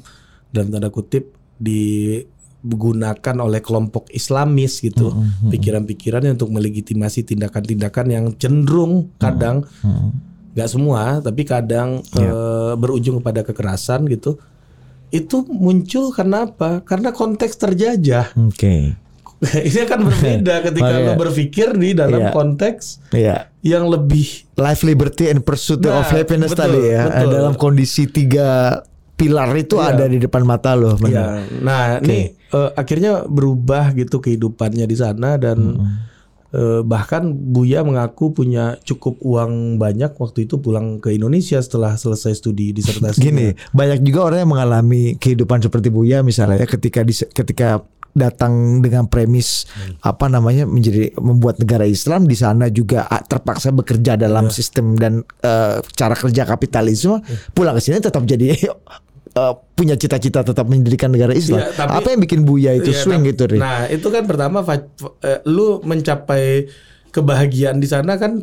[0.53, 5.09] dalam tanda kutip digunakan oleh kelompok Islamis gitu.
[5.09, 10.13] Hmm, Pikiran-pikirannya untuk melegitimasi tindakan-tindakan yang cenderung kadang Hmm.
[10.51, 14.35] nggak semua tapi kadang eh, berujung kepada kekerasan gitu
[15.09, 18.93] itu muncul karena apa karena konteks terjajah Oke.
[19.67, 22.31] ini akan berbeda ketika lo berpikir di dalam Iya.
[22.31, 23.49] konteks Iya.
[23.61, 27.01] yang lebih Life, liberty, and pursuit Nah, of happiness betul, tadi ya.
[27.05, 27.29] betul.
[27.31, 28.77] Dalam kondisi tiga
[29.13, 29.89] pilar itu Iya.
[29.91, 30.93] ada di depan mata lo.
[30.95, 31.09] benar.
[31.09, 31.25] ya
[31.57, 35.77] nah ini eh, akhirnya berubah gitu kehidupannya di sana dan
[36.51, 42.33] eh, bahkan Buya mengaku punya cukup uang banyak waktu itu pulang ke Indonesia setelah selesai
[42.35, 47.13] studi disertasi Gini, banyak juga orang yang mengalami kehidupan seperti Buya misalnya ya, ketika di,
[47.13, 49.63] ketika datang dengan premis
[50.03, 55.23] apa namanya menjadi membuat negara Islam di sana juga ah, terpaksa bekerja dalam sistem dan
[55.41, 57.23] eh, cara kerja kapitalisme
[57.55, 58.51] pulang ke sini tetap jadi
[59.39, 61.63] eh, punya cita-cita tetap mendirikan negara Islam.
[61.63, 63.57] Iya, tapi- apa yang bikin Buya itu Iya, swing gitu, Ri?
[63.57, 66.67] Nah, itu kan pertama eh, lu mencapai
[67.11, 68.39] kebahagiaan di sana kan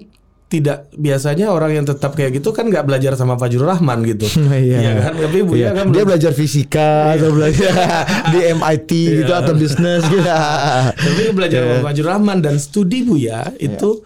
[0.48, 4.24] tidak biasanya orang yang tetap kayak gitu kan nggak belajar sama Fajrul Rahman gitu.
[4.48, 5.04] Iya.
[5.04, 5.14] kan?
[5.20, 5.70] Tapi Buya Iya.
[5.76, 7.72] kan dia bela- belajar fisika atau belajar
[8.32, 10.24] di MIT gitu atau bisnis gitu.
[11.04, 11.68] tapi belajar Iya.
[11.70, 14.00] sama Fajrul Rahman dan studi Buya itu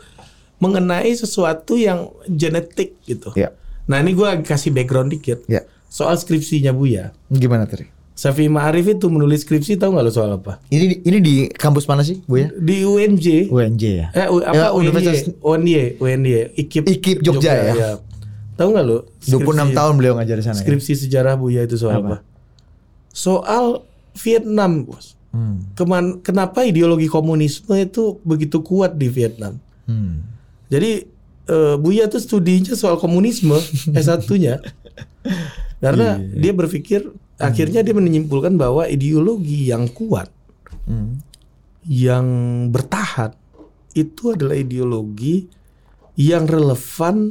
[0.58, 3.30] mengenai sesuatu yang genetik gitu.
[3.32, 3.54] Iya.
[3.82, 5.42] Nah, ini gua kasih background dikit.
[5.46, 5.66] Ya.
[5.86, 7.10] Soal skripsinya Buya.
[7.28, 7.86] Gimana tadi?
[8.22, 10.62] Syafi'i Ma'arif itu menulis skripsi tahu nggak lo soal apa?
[10.70, 12.54] Ini di- ini di kampus mana sih, Bu ya?
[12.54, 13.50] Di UNJ.
[13.50, 14.06] UNJ ya.
[14.14, 17.98] Eh, u- Ya, apa Universitas- UNY, UNY, IKIP, IKIP Jogja ya?
[18.54, 19.02] Tahu nggak lu?
[19.20, 19.42] 26
[19.74, 20.62] tahun beliau ngajar di sana ya.
[20.62, 22.22] Skripsi sejarah Buya itu soal apa?
[23.10, 23.82] Soal
[24.14, 25.18] Vietnam, bos.
[25.32, 25.64] Hmm.
[25.72, 29.56] Keman, kenapa ideologi komunisme itu begitu kuat di Vietnam?
[29.84, 30.22] Hmm.
[30.68, 31.08] Jadi
[31.42, 33.56] eh, Buya tuh studinya soal komunisme
[33.90, 34.62] S1-nya.
[35.82, 37.00] Karena Iya, dia berpikir
[37.38, 40.28] akhirnya dia menyimpulkan bahwa ideologi yang kuat
[40.82, 41.22] Hmm.
[41.86, 42.26] yang
[42.68, 43.30] bertahan
[43.92, 45.46] itu adalah ideologi
[46.16, 47.30] yang relevan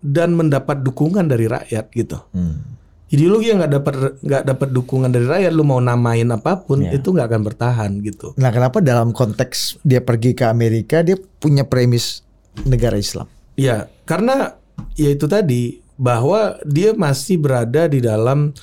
[0.00, 2.22] dan mendapat dukungan dari rakyat gitu.
[2.30, 2.78] Hmm.
[3.10, 6.94] Ideologi yang nggak dapat nggak dapat dukungan dari rakyat, lu mau namain apa pun Ya.
[6.94, 8.30] itu nggak akan bertahan gitu.
[8.38, 12.22] Nah, kenapa dalam konteks dia pergi ke Amerika dia punya premis
[12.62, 13.26] negara Islam?
[13.58, 14.54] Ya, karena
[14.94, 18.56] ya itu tadi bahwa dia masih berada di dalam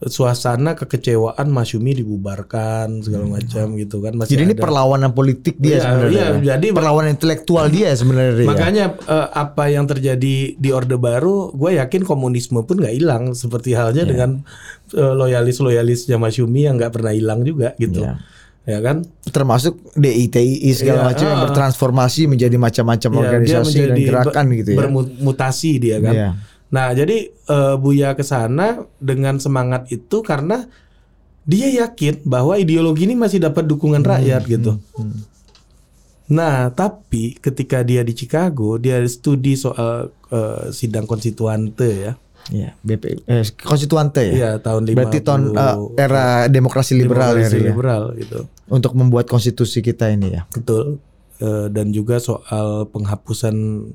[0.00, 4.32] suasana kekecewaan Masyumi dibubarkan segala macam gitu kan masih Hmm.
[4.32, 6.08] Jadi ini ada- perlawanan politik dia Iya, sebenarnya.
[6.08, 6.40] iya, ya.
[6.56, 8.32] jadi- perlawanan intelektual dia sebenarnya.
[8.32, 8.48] Ya.
[8.48, 13.76] Makanya eh, apa yang terjadi di Orde Baru, gue yakin komunisme pun nggak hilang seperti
[13.76, 14.08] halnya Iya.
[14.08, 14.30] dengan
[14.90, 18.00] eh, loyalis-loyalisnya Masyumi yang nggak pernah hilang juga gitu.
[18.00, 18.16] Iya.
[18.62, 19.02] ya kan?
[19.26, 21.44] termasuk DITI segala Iya, macam yang ah.
[21.44, 24.78] bertransformasi menjadi macam-macam Ya, dia organisasi dan gerakan ber- gitu ya.
[24.78, 26.14] Bermutasi dia kan.
[26.14, 26.30] Iya.
[26.70, 30.70] Nah, jadi eh, Buya ke sana dengan semangat itu karena
[31.42, 34.78] dia yakin bahwa ideologi ini masih dapat dukungan Hmm, rakyat gitu.
[36.30, 42.14] Nah, tapi ketika dia di Chicago, dia studi soal eh, sidang konstituante ya.
[42.50, 44.32] Iya, BP eh, konstituante ya.
[44.32, 44.96] Iya, tahun 50.
[44.96, 47.66] Berarti tahun eh, era demokrasi liberal ya, Demokrasi ya.
[47.66, 48.38] liberal gitu.
[48.70, 50.46] Untuk membuat konstitusi kita ini ya.
[50.54, 51.02] Betul.
[51.42, 53.86] Eh, dan juga soal penghapusan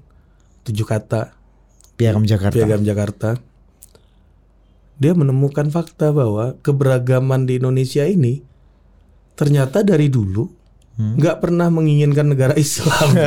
[0.65, 1.31] tujuh kata
[1.95, 2.55] Piagam Jakarta.
[2.55, 3.29] Piagam Jakarta.
[4.95, 8.39] Dia menemukan fakta bahwa keberagaman di Indonesia ini
[9.35, 10.47] ternyata dari dulu
[10.95, 11.19] Hmm.
[11.19, 13.11] nggak pernah menginginkan negara Islam.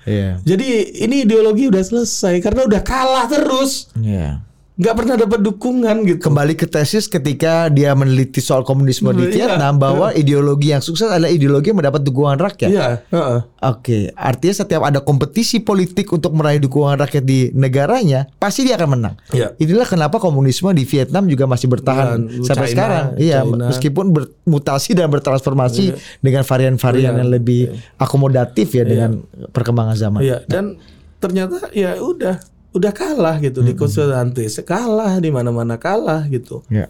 [0.00, 0.40] Iya.
[0.40, 4.40] Jadi ini ideologi udah selesai karena udah kalah terus, Iya.
[4.80, 6.20] Nggak pernah dapat dukungan gitu.
[6.24, 9.52] Kembali ke tesis ketika dia meneliti soal komunisme di Iya.
[9.52, 12.70] Vietnam bahwa ideologi yang sukses adalah ideologi yang mendapat dukungan rakyat.
[12.72, 13.40] Iya, heeh.
[13.60, 18.88] Oke, artinya setiap ada kompetisi politik untuk meraih dukungan rakyat di negaranya, pasti dia akan
[18.96, 19.14] menang.
[19.36, 19.52] Iya.
[19.60, 23.04] Inilah kenapa komunisme di Vietnam juga masih bertahan Dan sampai China, sekarang.
[23.20, 23.64] Iya, China.
[23.68, 25.84] meskipun bermutasi dan bertransformasi
[26.24, 27.20] dengan varian-varian Iya.
[27.20, 27.60] yang lebih
[28.00, 29.20] akomodatif ya dengan
[29.52, 30.24] perkembangan zaman.
[30.24, 30.80] Iya, dan
[31.20, 32.40] ternyata ya udah
[32.70, 36.62] udah kalah gitu di konstituante, kalah di mana-mana kalah gitu.
[36.70, 36.86] Iya.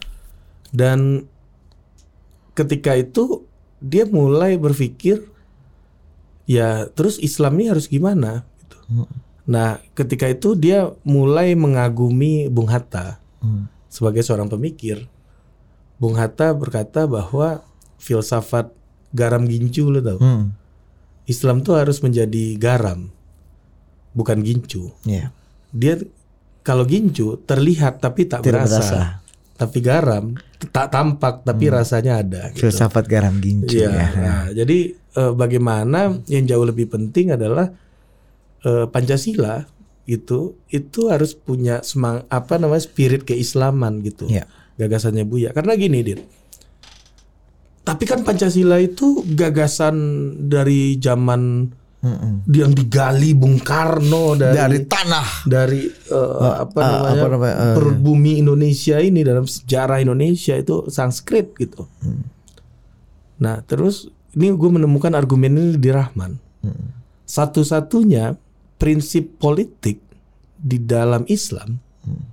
[0.69, 1.25] Dan
[2.53, 3.43] ketika itu
[3.81, 5.25] dia mulai berpikir
[6.45, 9.07] ya terus Islam ini harus gimana gitu.
[9.49, 13.65] Nah, ketika itu dia mulai mengagumi Bung Hatta Hmm.
[13.89, 15.09] sebagai seorang pemikir.
[15.97, 17.65] Bung Hatta berkata bahwa
[17.97, 18.69] filsafat
[19.17, 20.21] garam gincu lo tau.
[20.21, 20.53] Hmm.
[21.25, 23.09] Islam tuh harus menjadi garam
[24.13, 24.93] bukan gincu.
[25.09, 25.33] Iya.
[25.71, 25.95] Dia
[26.61, 28.77] kalau gincu terlihat tapi tak Tidak berasa.
[28.77, 29.01] berasa.
[29.55, 30.33] Tapi garam
[30.73, 32.65] tak tampak tapi rasanya ada gitu.
[32.65, 33.89] Filsafat garam gincu Iya.
[33.89, 34.07] ya.
[34.17, 37.69] Nah, jadi eh, bagaimana yang jauh lebih penting adalah
[38.61, 39.65] eh, Pancasila
[40.05, 44.25] itu itu harus punya semang apa namanya spirit keislaman gitu.
[44.25, 44.49] Iya.
[44.77, 45.53] Gagasannya Buya.
[45.53, 46.21] Karena gini, Dit.
[47.81, 49.97] Tapi kan Pancasila itu gagasan
[50.47, 51.69] dari zaman
[52.01, 52.49] Mm-mm.
[52.49, 55.45] yang digali Bung Karno dari Dari tanah.
[55.45, 60.57] dari eh, apa ah, namanya, apa namanya, eh, perut bumi Indonesia ini dalam sejarah Indonesia
[60.57, 61.85] itu Sanskrit gitu.
[62.01, 62.25] Hmm.
[63.37, 66.41] Nah terus ini gue menemukan argumen ini di Rahman.
[66.65, 66.89] Hmm.
[67.23, 68.33] Satu-satunya
[68.75, 70.01] prinsip politik
[70.57, 72.25] di dalam Islam, Hmm.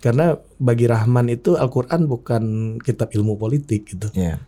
[0.00, 2.42] karena bagi Rahman itu Al-Quran bukan
[2.80, 4.08] kitab ilmu politik gitu.
[4.16, 4.40] Iya.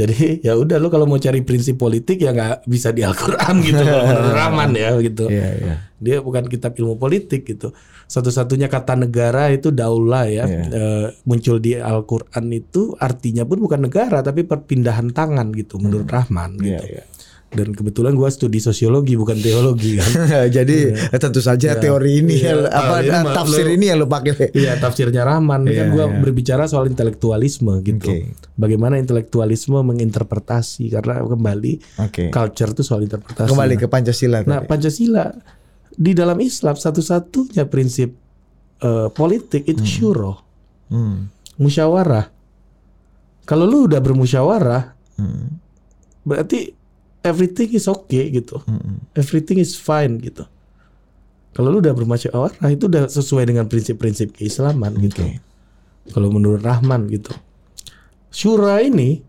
[0.00, 3.82] Jadi ya udah lo kalau mau cari prinsip politik ya nggak bisa di Al-Quran gitu
[3.84, 5.28] kalau Rahman ya gitu.
[5.28, 5.74] Iya, iya.
[6.00, 7.76] Dia bukan kitab ilmu politik gitu.
[8.08, 10.48] Satu-satunya kata negara itu daulah ya.
[10.48, 10.64] Iya.
[10.72, 16.56] Eh, muncul di Al-Qur'an itu artinya pun bukan negara tapi perpindahan tangan gitu menurut Rahman
[16.56, 16.84] Iya, gitu.
[16.96, 17.04] iya.
[17.50, 20.06] Dan kebetulan gua studi sosiologi bukan teologi kan.
[20.56, 20.76] Jadi
[21.10, 22.62] tentu saja teori ini Iya.
[22.64, 24.54] apa Ah, ini mah tafsir lu- ini yang lo pakai.
[24.54, 26.14] Iya, tafsirnya Rahman Ini kan Iya, gua iya.
[26.16, 28.06] berbicara soal intelektualisme gitu.
[28.06, 28.38] Oke.
[28.54, 32.30] Bagaimana intelektualisme menginterpretasi karena kembali Oke.
[32.30, 33.50] culture itu soal interpretasi.
[33.50, 34.40] Kembali ke Pancasila.
[34.40, 34.68] Nah, tadi.
[34.68, 35.24] Pancasila
[35.90, 38.14] di dalam Islam satu-satunya prinsip
[38.78, 40.38] eh, politik itu syuro,
[40.86, 41.26] Hmm.
[41.56, 42.30] musyawarah.
[43.42, 44.82] Kalau lu udah bermusyawarah,
[45.16, 45.58] Hmm.
[46.22, 46.78] berarti
[47.22, 48.60] everything is okay gitu.
[48.64, 49.00] Hmm.
[49.16, 50.44] Everything is fine gitu.
[51.50, 55.26] Kalau lu udah bermusyawarah itu udah sesuai dengan prinsip-prinsip keislaman gitu.
[55.26, 55.42] Oke.
[56.14, 57.34] Kalau menurut Rahman gitu.
[58.30, 59.20] Syura ini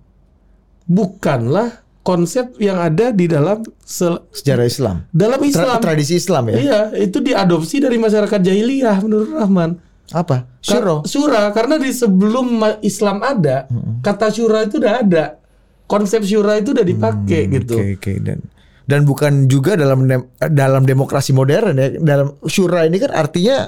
[0.85, 5.05] bukanlah konsep yang ada di dalam Sejarah Islam.
[5.13, 5.77] dalam Tra- Islam.
[5.81, 6.55] tradisi Islam ya.
[6.57, 9.77] Iya, itu diadopsi dari masyarakat jahiliyah menurut Rahman.
[10.13, 10.45] Apa?
[10.61, 11.01] Syuro.
[11.07, 13.65] Syura karena di sebelum Islam ada,
[14.05, 15.40] kata syura itu udah ada.
[15.91, 17.75] Konsep syura itu udah dipakai gitu.
[17.75, 18.39] Oke, oke dan
[18.87, 21.87] dan bukan juga dalam dem- dalam demokrasi modern ya.
[21.99, 23.67] Dalam syura ini kan artinya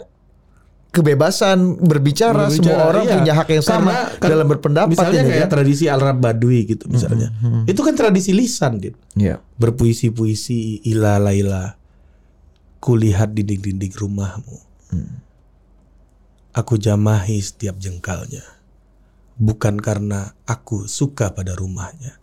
[0.94, 3.14] kebebasan berbicara, semua Berbicara, orang iya.
[3.18, 5.50] punya hak yang sama Karena kan dalam berpendapat Misalnya ini, kayak ya.
[5.50, 7.34] tradisi Al-Arab Badui gitu misalnya.
[7.66, 8.94] Itu kan tradisi lisan, Dit.
[9.18, 9.42] Iya.
[9.58, 11.76] Berpuisi-puisi ila laila.
[12.78, 14.58] Kulihat dinding-dinding rumahmu.
[16.54, 18.46] Aku jamahi setiap jengkalnya.
[19.38, 22.20] Bukan karena aku suka pada rumahnya.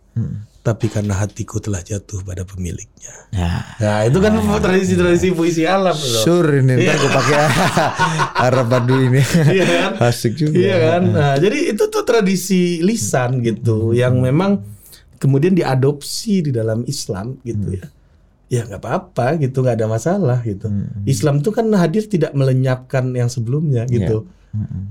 [0.61, 3.09] Tapi karena hatiku telah jatuh pada pemiliknya.
[3.33, 5.97] Nah, Nah itu kan tradisi-tradisi puisi alam.
[5.97, 6.21] loh.
[6.21, 7.37] sur ini ntar gue pakai
[8.45, 9.21] Arab Badui ini.
[9.57, 9.91] Iya kan?
[10.05, 10.53] Asik juga.
[10.53, 11.01] Iya kan.
[11.09, 14.61] Nah, jadi itu tuh tradisi lisan gitu yang memang
[15.17, 17.85] kemudian diadopsi di dalam Islam gitu ya.
[18.51, 20.69] Ya nggak apa-apa gitu, nggak ada masalah gitu.
[21.09, 24.29] Islam tuh kan hadir tidak melenyapkan yang sebelumnya gitu.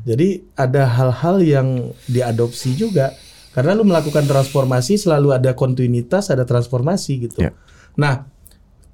[0.09, 1.68] Jadi ada hal-hal yang
[2.09, 3.12] diadopsi juga
[3.51, 7.42] Karena lu melakukan transformasi selalu ada kontinuitas, ada transformasi gitu.
[7.42, 7.51] Ya.
[7.99, 8.31] Nah,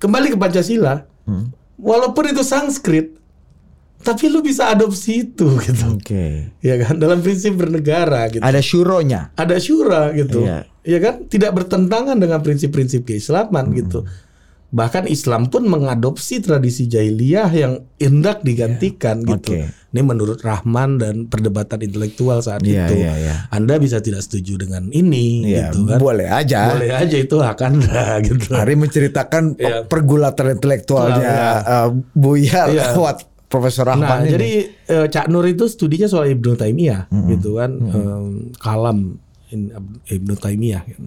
[0.01, 1.05] kembali ke Pancasila.
[1.77, 3.21] Walaupun itu Sanskrit,
[4.01, 5.99] tapi lu bisa adopsi itu gitu.
[5.99, 6.57] Oke.
[6.65, 8.41] Ya kan dalam prinsip bernegara gitu.
[8.41, 9.37] Ada syuronya.
[9.37, 10.47] Ada syura gitu.
[10.47, 10.65] Iya.
[10.87, 14.07] Ya kan tidak bertentangan dengan prinsip-prinsip keislaman gitu.
[14.67, 19.55] Bahkan Islam pun mengadopsi tradisi jahiliyah yang hendak digantikan gitu.
[19.55, 19.71] Oke.
[19.71, 22.95] Ini menurut Rahman dan perdebatan intelektual saat Iya, itu.
[22.99, 23.35] iya, iya.
[23.49, 25.97] Anda bisa tidak setuju dengan ini Ya, gitu kan.
[25.97, 26.75] boleh aja.
[26.75, 28.53] Boleh aja itu hak Anda gitu.
[28.53, 29.87] Hari menceritakan Iya.
[29.87, 31.51] pergulatan intelektualnya Iya.
[31.65, 32.93] uh, Buya Iya.
[32.93, 34.33] lewat Profesor Rahman Nah, ini.
[34.35, 34.51] jadi
[34.85, 37.31] eh, Cak Nur itu studinya soal Ibnu Taimiyah Hmm.
[37.31, 38.25] gitu kan, Em,
[38.59, 39.71] kalam in-
[40.05, 40.83] Ibnu Taimiyah.
[40.83, 41.07] kan.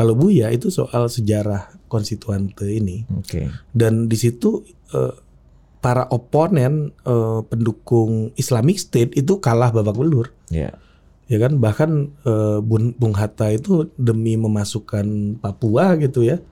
[0.00, 3.52] Kalau Buya itu soal sejarah konstituante ini Oke.
[3.70, 5.12] dan di situ eh,
[5.78, 10.32] para oponen eh, pendukung Islamic State itu kalah babak belur.
[10.48, 10.72] Ya.
[11.28, 12.10] Ya kan bahkan
[12.58, 15.06] Bun- Bung Hatta itu demi memasukkan
[15.38, 16.42] Papua gitu ya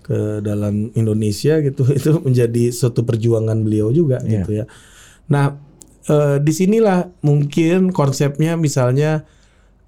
[0.00, 4.30] ke dalam Indonesia gitu itu menjadi suatu perjuangan beliau juga Iya.
[4.38, 4.64] gitu ya.
[5.26, 5.60] Nah,
[6.06, 9.28] eh, di sinilah mungkin konsepnya misalnya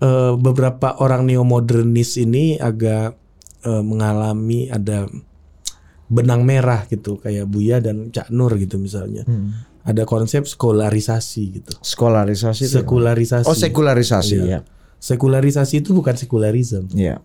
[0.02, 3.16] eh, beberapa orang neomodernis ini agak
[3.64, 5.06] eh, mengalami ada
[6.06, 9.26] benang merah gitu kayak Buya dan Cak Nur gitu misalnya.
[9.26, 9.66] Hmm.
[9.86, 11.72] Ada konsep skolarisasi gitu.
[11.78, 12.66] Skolarisasi.
[12.66, 12.74] itu.
[12.82, 13.46] Sekularisasi.
[13.46, 14.46] Oh, sekularisasi Iya.
[14.46, 14.60] ya.
[14.98, 16.90] Sekularisasi itu bukan sekularisme.
[16.94, 17.22] Ya.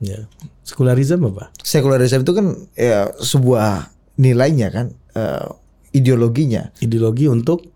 [0.00, 0.28] Ya.
[0.64, 1.52] Sekularisme apa?
[1.64, 4.86] Sekularisme itu kan ya sebuah nilainya kan
[5.16, 5.48] eh,
[5.96, 7.69] ideologinya Ideologi untuk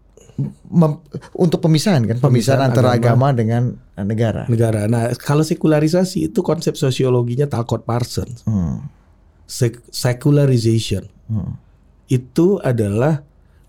[0.66, 0.98] Mem-
[1.32, 3.30] untuk pemisahan kan pemisahan, Pemisahan antara agama.
[3.30, 3.62] agama, dengan
[3.96, 4.42] negara.
[4.46, 4.84] negara.
[4.84, 8.42] Nah, kalau sekularisasi itu konsep sosiologinya Talcott Parsons.
[8.42, 8.82] Hmm.
[9.46, 11.54] Sek- secularization Hmm.
[12.06, 13.22] itu adalah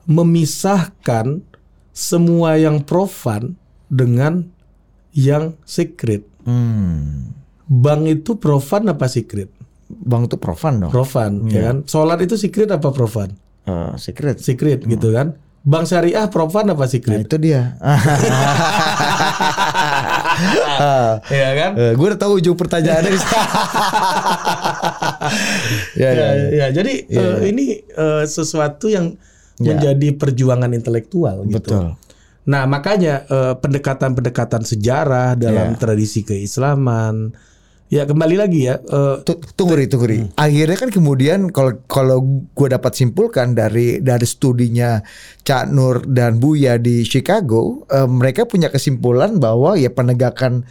[0.06, 1.46] memisahkan
[1.92, 3.56] semua yang profan
[3.88, 4.50] dengan
[5.12, 6.26] yang secret.
[6.44, 7.32] Hmm.
[7.66, 9.50] Bank itu profan apa secret?
[9.86, 10.90] Bang itu profan dong.
[10.90, 11.78] Profan, ya kan?
[11.86, 13.38] Sholat itu secret apa profan?
[13.64, 14.42] Eh, secret.
[14.42, 15.38] Secret gitu kan?
[15.66, 17.26] Bank syariah profan apa Nah secret?
[17.26, 17.74] itu dia.
[21.34, 21.72] ya kan?
[21.74, 23.12] gue udah tahu ujung pertanyaannya.
[25.98, 26.50] ya, ya, ya, ya.
[26.54, 29.18] ya, jadi eh, ini eh, sesuatu yang
[29.56, 29.72] Ya.
[29.72, 31.56] menjadi perjuangan intelektual gitu.
[31.64, 31.86] Betul.
[32.44, 35.80] Nah, makanya eh, pendekatan-pendekatan sejarah dalam Ya.
[35.80, 37.32] tradisi keislaman
[37.86, 40.20] ya kembali lagi ya eh, Tu- Tunggu ri, tunggu ri.
[40.36, 42.18] Akhirnya kan kemudian kalau kalau
[42.52, 45.00] gue dapat simpulkan dari dari studinya
[45.42, 50.66] Cak Nur dan Buya di Chicago, eh, mereka punya kesimpulan bahwa ya penegakan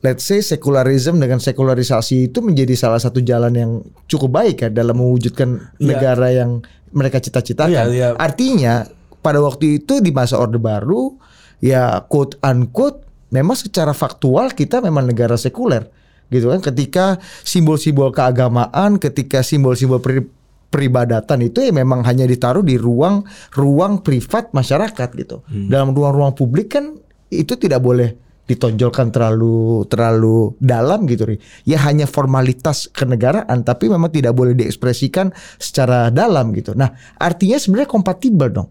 [0.00, 3.72] let's say sekularisme dengan sekularisasi itu menjadi salah satu jalan yang
[4.08, 5.84] cukup baik ya dalam mewujudkan Iya.
[5.92, 7.68] negara yang mereka cita-citakan.
[7.68, 8.08] Iya, iya.
[8.16, 8.88] Artinya
[9.20, 11.20] pada waktu itu di masa Orde Baru
[11.60, 15.84] ya quote unquote memang secara faktual kita memang negara sekuler
[16.30, 16.62] gitu kan.
[16.62, 20.30] Ketika simbol-simbol keagamaan ketika simbol-simbol pri-
[20.70, 23.26] peribadatan itu ya memang hanya ditaruh di ruang
[23.58, 25.42] ruang privat masyarakat gitu.
[25.50, 26.94] Dalam ruang-ruang publik kan
[27.30, 28.14] itu tidak boleh
[28.50, 31.38] ditonjolkan terlalu terlalu dalam gitu Ri.
[31.62, 36.74] ya hanya formalitas kenegaraan tapi memang tidak boleh diekspresikan secara dalam gitu.
[36.74, 38.70] Nah artinya sebenarnya kompatibel dong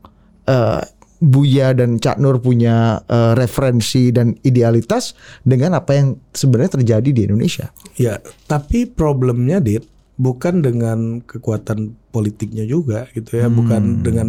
[0.51, 0.83] eh,
[1.19, 7.21] Buya dan Cak Nur punya eh, referensi dan idealitas dengan apa yang sebenarnya terjadi di
[7.27, 7.75] Indonesia.
[7.99, 9.83] ya, tapi problemnya dit
[10.15, 13.55] bukan dengan kekuatan politiknya juga gitu ya, Hmm.
[13.55, 14.27] bukan dengan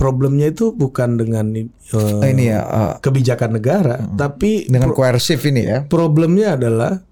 [0.00, 5.78] problemnya itu bukan dengan eh, ini ya eh, kebijakan negara, tapi dengan koersif ini ya.
[5.84, 7.04] problemnya adalah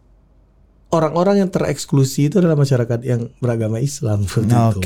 [0.88, 4.80] orang-orang yang tereksklusi itu adalah masyarakat yang beragama Islam seperti itu.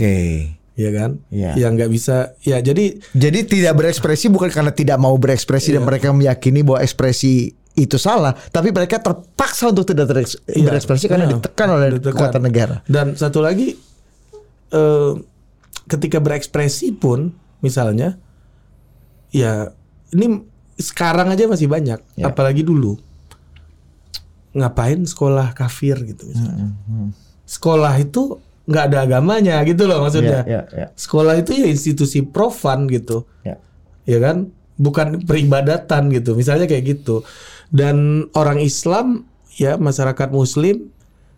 [0.80, 0.82] Oke.
[0.82, 1.10] Ya kan?
[1.28, 1.50] Iya.
[1.58, 5.88] Yang nggak bisa ya jadi Jadi tidak berekspresi bukan karena tidak mau berekspresi dan Iya.
[5.88, 7.32] mereka meyakini bahwa ekspresi
[7.72, 11.36] itu salah, tapi mereka terpaksa untuk tidak tereks- Iya, berekspresi karena iya.
[11.36, 12.12] ditekan oleh Ditekan.
[12.12, 12.76] kekuatan negara.
[12.84, 13.78] dan satu lagi
[14.70, 15.12] eh,
[15.86, 18.18] ketika berekspresi pun misalnya
[19.30, 19.70] ya
[20.10, 20.42] ini
[20.74, 22.26] sekarang aja masih banyak, Ya.
[22.26, 22.98] apalagi dulu
[24.50, 26.74] ngapain sekolah kafir gitu misalnya.
[26.84, 27.14] Hmm,
[27.44, 28.38] Sekolah itu
[28.70, 30.46] nggak ada agamanya gitu loh maksudnya.
[30.46, 30.86] Ya, ya, ya.
[30.94, 33.26] Sekolah itu ya institusi profan gitu.
[33.42, 33.58] Ya.
[34.06, 37.20] ya kan bukan peribadatan gitu misalnya kayak gitu
[37.68, 40.88] dan orang Islam ya masyarakat Muslim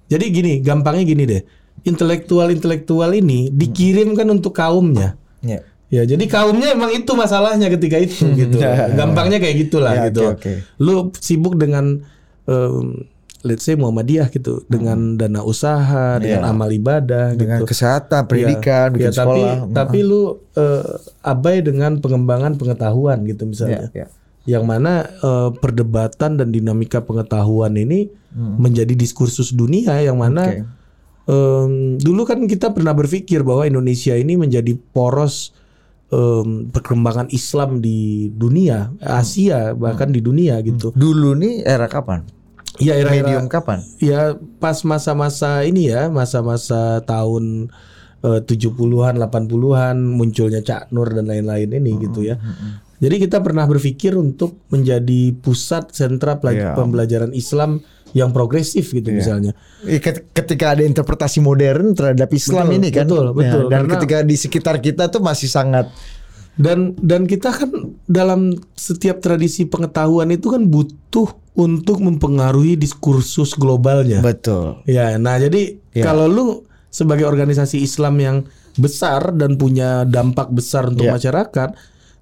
[0.06, 1.42] jadi gini gampangnya gini deh
[1.82, 5.58] intelektual intelektual ini dikirimkan untuk kaumnya Ya.
[5.90, 8.62] ya jadi kaumnya emang itu masalahnya ketika itu gitu
[8.98, 10.52] gampangnya kayak gitulah Ya, gitu oke, oke.
[10.78, 11.98] lu sibuk dengan
[12.46, 13.10] em,
[13.42, 16.50] let's say Muhammadiyah gitu dengan dana usaha dengan Ya.
[16.50, 19.70] amal ibadah Dengan gitu kesehatan, pendidikan, Ya, bikin ya, tapi sekolah.
[19.70, 20.22] tapi lu
[20.54, 20.84] eh,
[21.22, 23.90] abai dengan pengembangan pengetahuan gitu misalnya.
[23.90, 24.08] Ya, ya.
[24.42, 30.64] yang mana eh, perdebatan dan dinamika pengetahuan ini menjadi diskursus dunia yang mana Oke.
[31.28, 35.52] em, dulu kan kita pernah berpikir bahwa Indonesia ini menjadi poros
[36.08, 40.90] em, perkembangan Islam di dunia, Asia bahkan di dunia gitu.
[40.92, 42.24] Dulu nih era kapan?
[42.82, 43.80] Ya era-era Medium kapan?
[43.96, 47.70] ya pas masa-masa ini ya, masa-masa tahun
[48.20, 52.38] eh, 70-an, 80-an munculnya Cak Nur dan lain-lain ini gitu ya.
[52.98, 56.72] Jadi kita pernah berpikir untuk menjadi pusat sentra pelaj- Iya.
[56.72, 59.58] pembelajaran Islam yang progresif gitu misalnya.
[59.82, 63.62] Eh, ket- Ketika ada interpretasi modern terhadap Islam Betul, ini kan, betul, Ya, betul.
[63.64, 65.90] dan Karena- ketika di sekitar kita tuh masih sangat
[66.52, 67.70] Dan dan kita kan
[68.04, 74.20] dalam setiap tradisi pengetahuan itu kan butuh untuk mempengaruhi diskursus globalnya.
[74.20, 74.80] betul.
[74.84, 76.04] Ya, nah jadi Ya.
[76.04, 76.44] kalau lu
[76.88, 78.36] sebagai organisasi Islam yang
[78.76, 81.12] besar dan punya dampak besar untuk Ya.
[81.12, 81.76] masyarakat,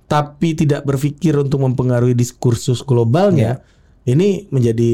[0.06, 3.62] tapi tidak berpikir untuk mempengaruhi diskursus globalnya,
[4.08, 4.92] ini menjadi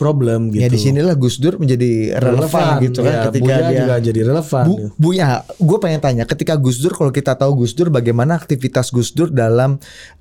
[0.00, 0.64] problem gitu.
[0.64, 4.20] Ya di sinilah Gus Dur menjadi relevan, gitu kan ya, ketika Buya dia juga jadi
[4.32, 4.64] relevan.
[4.64, 8.88] Bu, Buya, gue pengen tanya, ketika Gus Dur, kalau kita tahu Gus Dur, bagaimana aktivitas
[8.88, 9.76] Gus Dur dalam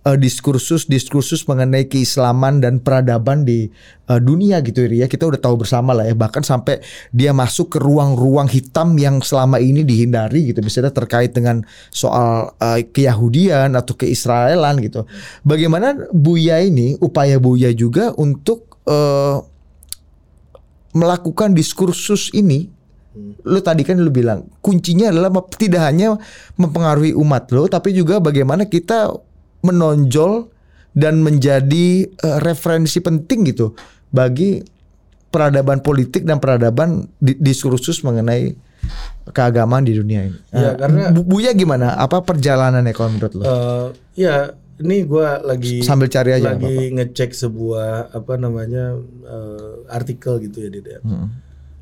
[0.05, 3.67] eh, diskursus-diskursus mengenai keislaman dan peradaban di
[4.05, 6.79] eh, dunia gitu ya, kita udah tahu bersama lah ya, bahkan sampai
[7.09, 12.85] dia masuk ke ruang-ruang hitam yang selama ini dihindari gitu, misalnya terkait dengan soal eh,
[12.85, 15.09] keyahudian atau keisraelan gitu.
[15.41, 19.41] Bagaimana Buya ini, upaya Buya juga untuk eh,
[20.95, 22.71] melakukan diskursus ini?
[23.47, 26.19] Lu tadi kan lu bilang kuncinya adalah tidak hanya
[26.59, 29.07] mempengaruhi umat lo tapi juga bagaimana kita
[29.66, 30.53] menonjol
[30.93, 33.74] dan menjadi eh, referensi penting gitu
[34.07, 34.61] bagi
[35.28, 38.55] peradaban politik dan peradaban di- diskursus mengenai
[39.28, 40.39] keagamaan di dunia ini.
[40.49, 41.97] Ya, Eh, karena- Bu- Buya gimana?
[41.97, 43.43] Apa perjalanannya kalau menurut lo?
[43.43, 43.88] Eh,
[44.18, 44.36] ya,
[44.78, 48.95] ini gua lagi Sambil cari aja, lagi ngecek sebuah apa namanya
[49.26, 51.01] eh, artikel gitu ya, Dede.
[51.01, 51.34] Hmm.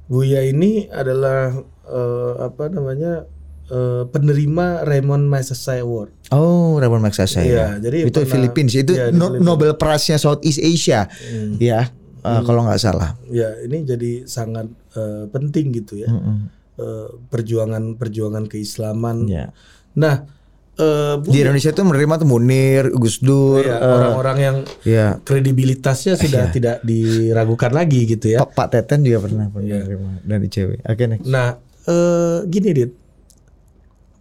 [0.05, 1.53] Buya ini adalah
[1.83, 3.27] eh, apa namanya
[3.65, 6.11] eh, penerima Raymond Magsaysay Award.
[6.29, 7.45] Oh, Raymond Magsaysay.
[7.45, 7.67] Iya, ya.
[7.79, 8.81] jadi itu pernah- Filipina sih.
[8.81, 9.45] Itu di No- Filipina.
[9.45, 11.07] Nobel Prize-nya Southeast Asia.
[11.07, 11.55] Hmm.
[11.57, 13.15] Ya, eh, kalau nggak salah.
[13.27, 16.07] Ya, ini jadi sangat eh, penting gitu ya.
[16.07, 16.49] Mm-mm.
[16.73, 19.25] Eh, perjuangan-perjuangan keislaman.
[19.25, 19.53] Ya.
[19.93, 20.25] Nah,
[20.73, 25.17] eh, Bu- Di Indonesia itu menerima tuh Munir, Gus Dur, ya, eh, orang-orang yang ya
[25.19, 28.41] kredibilitasnya sudah tidak diragukan lagi gitu ya.
[28.41, 30.79] Pak, Pak Teten juga pernah pernah menerima dari cewek.
[30.83, 31.25] Oke next.
[31.25, 32.91] Nah, eh, gini Dit.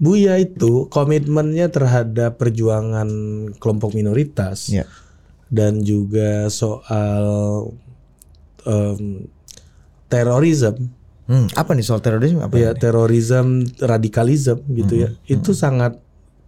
[0.02, 3.06] Buya itu komitmennya terhadap perjuangan
[3.56, 4.82] kelompok minoritas Ya.
[5.46, 7.24] dan juga soal
[8.62, 9.26] em,
[10.08, 10.90] terorisme,
[11.22, 12.50] Hmm, apa nih soal terorisme apa?
[12.52, 16.02] ya terorisme, radikalisme gitu ya, Hmm, itu sangat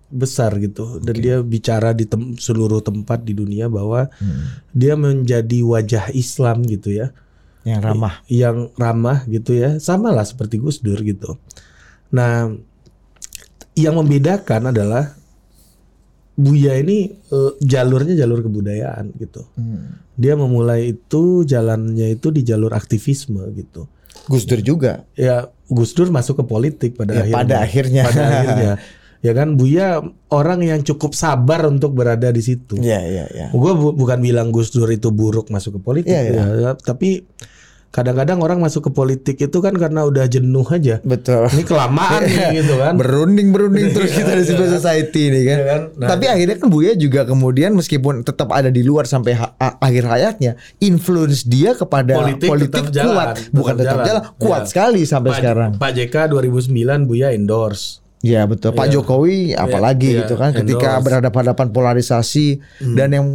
[0.09, 4.62] besar gitu dan dia bicara di tem- seluruh tempat di dunia bahwa Hmm.
[4.70, 7.14] dia menjadi wajah Islam gitu ya.
[7.64, 8.14] Yang ramah.
[8.28, 11.38] yang ramah gitu ya sama lah seperti Gus Dur gitu.
[12.11, 12.52] Nah
[13.75, 15.14] yang membedakan adalah
[16.35, 19.47] Buya ini eh, jalurnya jalur kebudayaan gitu.
[19.55, 20.03] Hmm.
[20.18, 23.87] Dia memulai itu jalannya itu di jalur aktivisme gitu.
[24.27, 25.07] Gus Dur juga.
[25.14, 27.39] Ya Gus Dur masuk ke politik pada Ya, akhirnya.
[27.39, 28.03] pada akhirnya.
[28.03, 28.72] Pada akhirnya.
[29.22, 32.83] Ya kan Buya orang yang cukup sabar untuk berada di situ.
[32.83, 33.47] Iya iya iya.
[33.55, 36.45] Gue bukan bilang Gus Dur itu buruk masuk ke politik, Iya, iya.
[36.51, 37.22] ya, tapi
[37.95, 40.99] kadang-kadang orang masuk ke politik itu kan karena udah jenuh aja.
[41.01, 41.47] Betul.
[41.47, 42.92] Ini kelamaan nih gitu kan.
[42.95, 45.57] Berunding berunding terus kita di civil society nih kan.
[45.57, 45.80] Iya kan?
[45.95, 50.05] Nah, Tapi akhirnya kan Buya juga kemudian meskipun tetap ada di luar sampai ha- akhir
[50.05, 54.07] hayatnya, influence dia kepada Politik politik, tetap jalan, kuat, tetap bukan tetap jalan.
[54.11, 54.68] jalan, kuat Ya.
[54.68, 55.70] sekali sampai Pak, sekarang.
[55.76, 58.03] Pak JK 2009 Buya endorse.
[58.20, 58.72] Ya betul.
[58.72, 58.92] Pak Iya.
[58.97, 61.05] Jokowi apalagi iya, gitu kan ketika endorse.
[61.07, 62.59] berhadapan-hadapan polarisasi
[62.90, 63.26] dan yang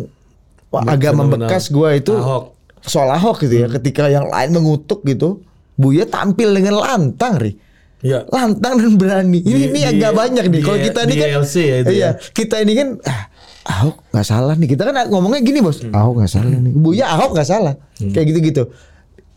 [0.67, 2.58] wah, agak membekas gua itu Ahok.
[2.85, 3.67] Soal Ahok gitu ya.
[3.67, 5.43] Ketika yang lain mengutuk gitu,
[5.79, 7.55] Buya tampil dengan lantang, Ri.
[8.03, 8.23] Ya.
[8.31, 9.43] Lantang dan berani.
[9.43, 10.61] Ini Di- ini di- agak banyak nih.
[10.63, 12.09] Kalau kita ini kan LC ya itu iya, ya.
[12.31, 13.21] kita ini kan ah,
[13.67, 14.67] Ahok nggak salah nih.
[14.71, 15.83] Kita kan ngomongnya gini, Bos.
[15.83, 16.73] Ahok nggak salah nih.
[16.75, 17.73] Buya Ahok nggak salah.
[17.99, 18.63] Kayak gitu-gitu.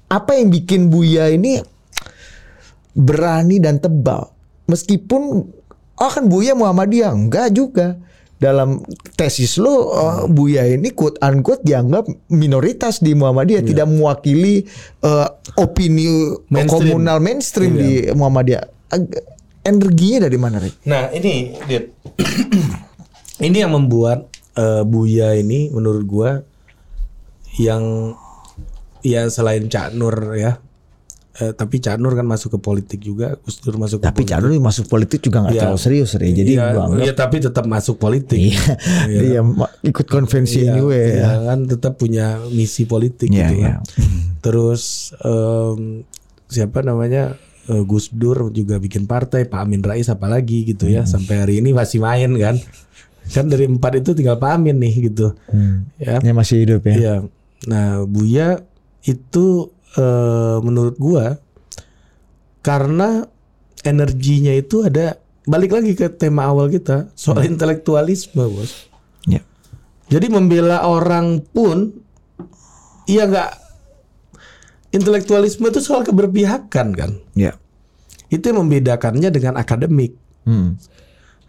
[0.07, 1.59] Apa yang bikin Buya ini
[2.93, 4.29] berani dan tebal
[4.69, 5.49] meskipun
[5.97, 7.97] oh kan Buya Muhammadiyah enggak juga
[8.43, 8.83] dalam
[9.15, 14.67] tesis lo uh, Buya ini quote unquote dianggap minoritas di Muhammadiyah tidak mewakili
[15.07, 15.31] uh,
[15.63, 16.99] opini Mainstream.
[16.99, 19.33] komunal mainstream di Muhammadiyah Ag-
[19.63, 20.83] energinya dari mana Rick?
[20.85, 21.95] Nah ini, Dit.
[23.47, 24.29] ini yang membuat
[24.59, 26.31] eh, Buya ini menurut gua
[27.57, 28.15] yang
[29.05, 30.59] ya selain Cak Nur ya
[31.35, 34.29] eh, tapi Cak Nur kan masuk ke politik juga, Gus Dur masuk ke Tapi politik.
[34.29, 35.61] Cak Nur masuk politik juga nggak Iya.
[35.63, 36.29] terlalu serius, Re.
[36.29, 38.53] Jadi Iya, gua anggap iya, tapi tetap masuk politik.
[39.09, 41.09] iya, iya, ma- ikut konvensi Iya, anyway.
[41.15, 41.31] iya, ya.
[41.47, 43.73] kan tetap punya misi politik Iya, gitu iya.
[43.73, 43.77] kan.
[44.45, 44.83] Terus
[45.19, 46.05] em,
[46.47, 50.95] siapa namanya Eh, Gus Dur juga bikin partai, Pak Amin Rais apalagi gitu Hmm.
[50.95, 51.03] ya.
[51.05, 52.59] Sampai hari ini masih main kan.
[53.25, 55.31] Kan dari empat itu tinggal Pak Amin nih gitu.
[55.47, 55.87] Hmm.
[55.95, 56.19] Ya.
[56.19, 56.95] Ini masih hidup ya.
[56.99, 57.15] Iya.
[57.65, 58.67] Nah, Buya
[59.01, 61.37] itu eh, menurut gua
[62.63, 63.27] karena
[63.83, 68.87] energinya itu ada balik lagi ke tema awal kita soal intelektualisme, Bos.
[69.27, 69.43] Ya.
[70.07, 71.91] Jadi membela orang pun
[73.11, 73.51] iya nggak
[74.95, 77.11] intelektualisme itu soal keberpihakan kan.
[77.35, 77.59] Ya.
[78.31, 80.15] Itu yang membedakannya dengan akademik.
[80.47, 80.79] Hmm.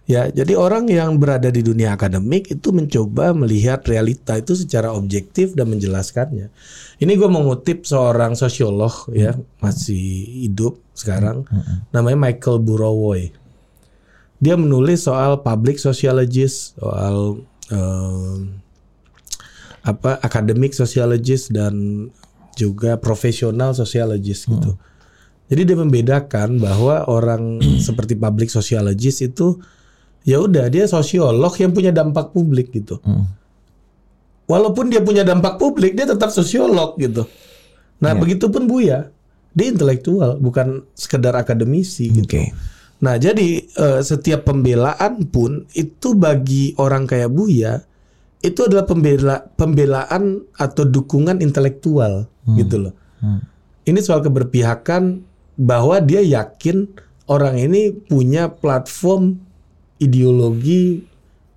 [0.03, 5.55] Ya, jadi orang yang berada di dunia akademik itu mencoba melihat realita itu secara objektif
[5.55, 6.51] dan menjelaskannya.
[6.99, 9.31] Ini gue mengutip seorang sosiolog ya
[9.63, 10.03] masih
[10.43, 11.47] hidup sekarang,
[11.95, 13.31] namanya Michael Burawoy.
[14.43, 17.39] Dia menulis soal public sociologist, soal
[17.71, 18.59] em,
[19.87, 22.07] apa academic sociologist dan
[22.59, 24.75] juga profesional sociologist gitu.
[25.47, 29.63] Jadi dia membedakan bahwa orang seperti public sociologist itu
[30.23, 32.99] ya udah dia sosiolog yang punya dampak publik gitu.
[33.03, 33.27] Hmm.
[34.43, 37.23] Walaupun dia punya dampak publik, dia tetap sosiolog gitu.
[38.03, 39.07] Nah, begitupun Buya,
[39.55, 42.27] dia intelektual, bukan sekedar akademisi gitu.
[42.27, 42.51] Oke.
[42.99, 47.79] Nah, jadi eh, setiap pembelaan pun itu bagi orang kayak Buya
[48.43, 52.27] itu adalah pembela pembelaan atau dukungan intelektual
[52.59, 52.93] gitu loh.
[53.87, 55.23] Ini soal keberpihakan
[55.55, 56.91] bahwa dia yakin
[57.31, 59.39] orang ini punya platform
[60.03, 61.01] ideologi,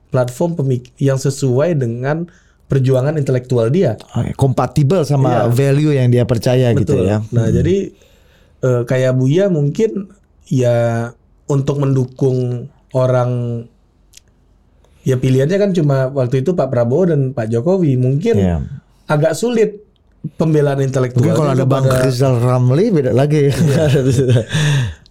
[0.09, 2.25] platform pemik yang sesuai dengan
[2.67, 3.95] perjuangan intelektual dia.
[4.35, 5.51] Kompatibel sama Iya.
[5.51, 7.07] value yang dia percaya gitu Betul.
[7.07, 7.19] ya.
[7.31, 7.95] Nah, jadi
[8.59, 10.11] eh, kayak Buya mungkin
[10.47, 11.11] ya
[11.47, 13.63] untuk mendukung orang
[15.03, 18.57] ya pilihannya kan cuma waktu itu Pak Prabowo dan Pak Jokowi mungkin Iya.
[19.07, 19.87] agak sulit
[20.35, 21.23] pembelaan intelektual.
[21.23, 23.47] Mungkin kalau ada Bang Rizal Ramli beda lagi.
[23.47, 23.87] Iya.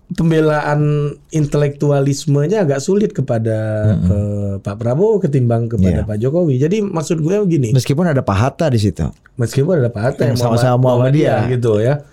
[0.08, 0.82] pembelaan
[1.30, 3.58] intelektualismenya agak sulit kepada
[3.97, 6.06] eh, Pak Prabowo ketimbang kepada Iya.
[6.06, 6.56] Pak Jokowi.
[6.58, 9.10] Jadi maksud gue begini, Meskipun ada Pak Hatta di situ.
[9.36, 11.49] meskipun ada Pak Hatta yang Yang sama-sama Muhammadiyah.
[11.49, 12.06] gitu ya,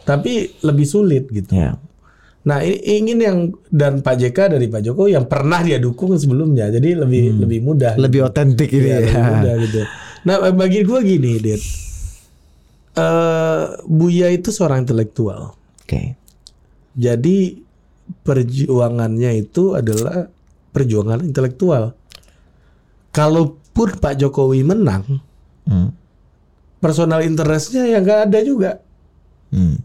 [0.00, 1.50] tapi lebih sulit gitu.
[1.50, 1.74] Ya.
[2.40, 6.96] Nah ingin yang dan Pak JK dari Pak Jokowi yang pernah dia dukung sebelumnya, jadi
[6.96, 7.98] lebih lebih mudah.
[7.98, 9.02] Lebih otentik ini Iya, ya.
[9.02, 9.80] lebih mudah gitu.
[10.20, 11.62] Nah bagi gue gini, Dit,
[12.92, 15.54] Eh, Buya itu seorang intelektual.
[15.80, 16.18] Oke.
[16.92, 17.62] Jadi
[18.20, 20.26] perjuangannya itu adalah
[20.70, 21.94] perjuangan intelektual.
[23.10, 25.18] Kalaupun Pak Jokowi menang,
[25.66, 25.94] Hmm.
[26.78, 28.70] personal interestnya ya nggak ada juga.
[29.50, 29.78] Hmm.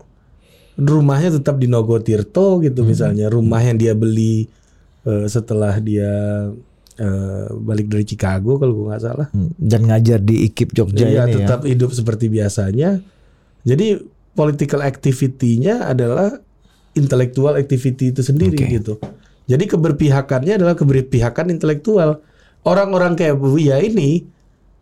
[0.76, 4.50] Rumahnya tetap di Nogotirto gitu misalnya, rumah yang dia beli
[5.06, 6.10] eh, setelah dia
[6.96, 9.28] eh, balik dari Chicago kalau gue nggak salah.
[9.30, 9.52] Hmm.
[9.54, 11.38] Dan ngajar di IKIP Jogja Iya, ini ya.
[11.44, 13.04] tetap hidup seperti biasanya.
[13.62, 14.00] Jadi
[14.32, 16.40] political activity-nya adalah
[16.96, 18.72] intellectual activity itu sendiri Oke.
[18.82, 18.94] gitu.
[19.46, 22.24] Jadi keberpihakannya adalah keberpihakan intelektual.
[22.66, 24.26] Orang-orang kayak Buya ini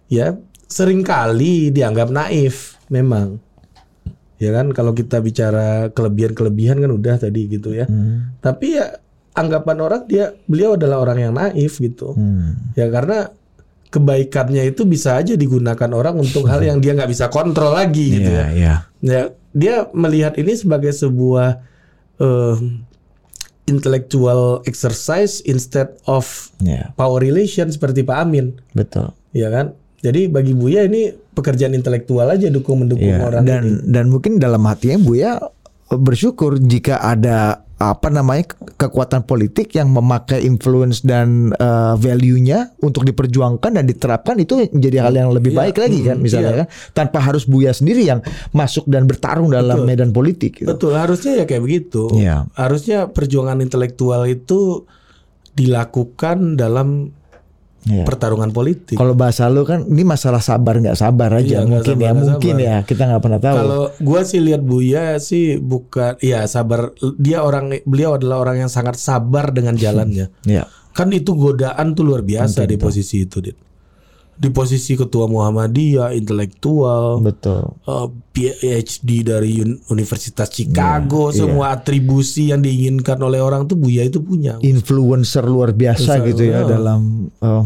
[0.07, 0.39] ya
[0.72, 3.43] sering kali dianggap naif memang.
[4.39, 7.89] Ya kan kalau kita bicara kelebihan-kelebihan kan udah tadi gitu ya.
[7.91, 8.39] Hmm.
[8.39, 9.03] Tapi ya
[9.36, 12.16] anggapan orang dia beliau adalah orang yang naif gitu.
[12.16, 12.72] Hmm.
[12.80, 13.36] Ya karena
[13.93, 18.32] kebaikannya itu bisa aja digunakan orang untuk hal yang dia nggak bisa kontrol lagi gitu
[18.32, 18.47] Iya, ya.
[18.49, 18.76] iya.
[19.03, 19.22] Ya
[19.53, 21.61] dia melihat ini sebagai sebuah
[22.18, 22.57] eh,
[23.64, 29.16] intellectual exercise instead of Iya, power relation seperti Pak Amin, betul.
[29.32, 29.72] ya kan?
[30.03, 33.88] Jadi bagi Buya ini pekerjaan intelektual aja dukung mendukung Iya, orang dan ini.
[33.88, 35.39] dan mungkin dalam hatinya Buya
[35.89, 38.51] bersyukur jika ada apa namanya
[38.84, 45.13] kekuatan politik yang memakai influence dan uh, value-nya untuk diperjuangkan dan diterapkan itu menjadi hal
[45.15, 46.59] yang lebih Iya, baik lagi kan mm, misalnya iya.
[46.65, 48.19] kan tanpa harus Buya sendiri yang
[48.51, 49.88] masuk dan bertarung dalam Betul.
[49.88, 50.67] medan politik gitu.
[50.67, 52.09] Betul, harusnya ya kayak begitu.
[52.11, 52.49] Iya.
[52.57, 54.84] Harusnya perjuangan intelektual itu
[55.53, 57.13] dilakukan dalam
[57.84, 58.07] Iya.
[58.07, 58.95] pertarungan politik.
[58.95, 62.55] Kalau bahasa lu kan ini masalah sabar nggak sabar aja Iya, mungkin sabar, ya mungkin
[62.55, 62.63] sabar.
[62.63, 63.57] ya kita nggak pernah tahu.
[63.59, 68.71] Kalau gua sih lihat Buya sih bukan ya sabar dia orang beliau adalah orang yang
[68.71, 70.31] sangat sabar dengan jalannya.
[70.43, 70.63] Iya.
[70.93, 73.57] Kan itu godaan tuh luar biasa di posisi itu, Dit.
[74.34, 77.77] Di posisi ketua Muhammadiyah, intelektual, Betul.
[77.86, 84.01] eh, PhD dari Un- Universitas Chicago, Iya, semua atribusi yang diinginkan oleh orang tuh Buya
[84.01, 84.57] itu punya.
[84.65, 87.63] Influencer luar biasa Influencer, gitu ya dalam uh,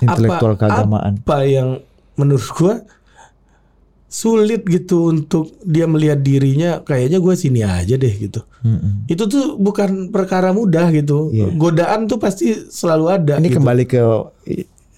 [0.00, 1.20] intelektual keagamaan.
[1.20, 1.84] Apa yang
[2.16, 2.80] menurut gua
[4.12, 8.44] sulit gitu untuk dia melihat dirinya kayaknya gue sini aja deh gitu.
[8.60, 9.08] Mm-mm.
[9.08, 11.32] Itu tuh bukan perkara mudah gitu.
[11.32, 11.48] Iya.
[11.56, 13.40] Godaan tuh pasti selalu ada.
[13.40, 13.56] Ini gitu.
[13.56, 14.00] kembali ke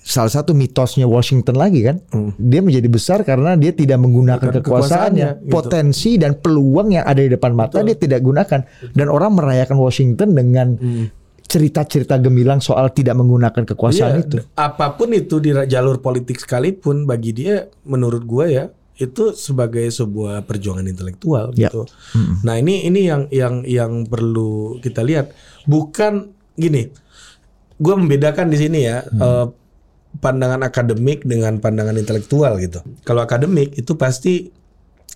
[0.05, 1.97] salah satu mitosnya Washington lagi kan.
[2.37, 5.55] Dia menjadi besar karena dia tidak menggunakan Bukan kekuasaannya, kekuasaannya, gitu.
[5.57, 8.61] potensi dan peluang yang ada di depan mata dia tidak gunakan.
[8.93, 10.77] Dan orang merayakan Washington dengan
[11.45, 14.37] cerita-cerita gemilang soal tidak menggunakan kekuasaan Iya, itu.
[14.57, 20.47] Apa pun itu di jalur politik sekalipun bagi dia menurut gua ya itu sebagai sebuah
[20.47, 21.67] perjuangan intelektual Ya.
[21.69, 21.89] gitu.
[22.45, 25.33] Nah, ini ini yang yang yang perlu kita lihat.
[25.65, 26.93] Bukan gini.
[27.75, 29.47] Gua membedakan di sini ya eh,
[30.23, 32.83] pandangan akademik dengan pandangan intelektual gitu.
[33.03, 34.51] Kalau akademik itu pasti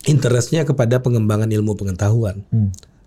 [0.06, 2.42] interestnya kepada pengembangan ilmu pengetahuan.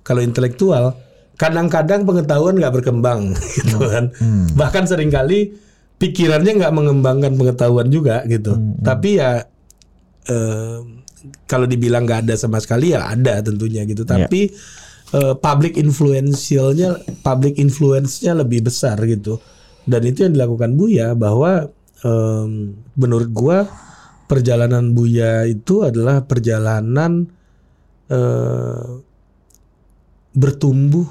[0.03, 0.97] Kalau intelektual
[1.39, 4.11] kadang-kadang pengetahuan nggak berkembang gitu kan.
[4.55, 5.55] Bahkan sering kali
[5.97, 8.57] pikirannya nggak mengembangkan pengetahuan juga gitu.
[8.81, 9.45] Tapi ya
[10.27, 10.77] eh,
[11.45, 14.03] kalau dibilang nggak ada sama sekali ya ada tentunya gitu.
[14.03, 14.51] Tapi
[15.15, 19.39] eh, public influentialnya, public influence-nya lebih besar gitu.
[19.81, 21.73] Dan itu yang dilakukan Buya bahwa
[22.05, 23.57] em, menurut gua
[24.31, 27.27] perjalanan Buya itu adalah perjalanan
[28.07, 28.87] eh,
[30.31, 31.07] bertumbuh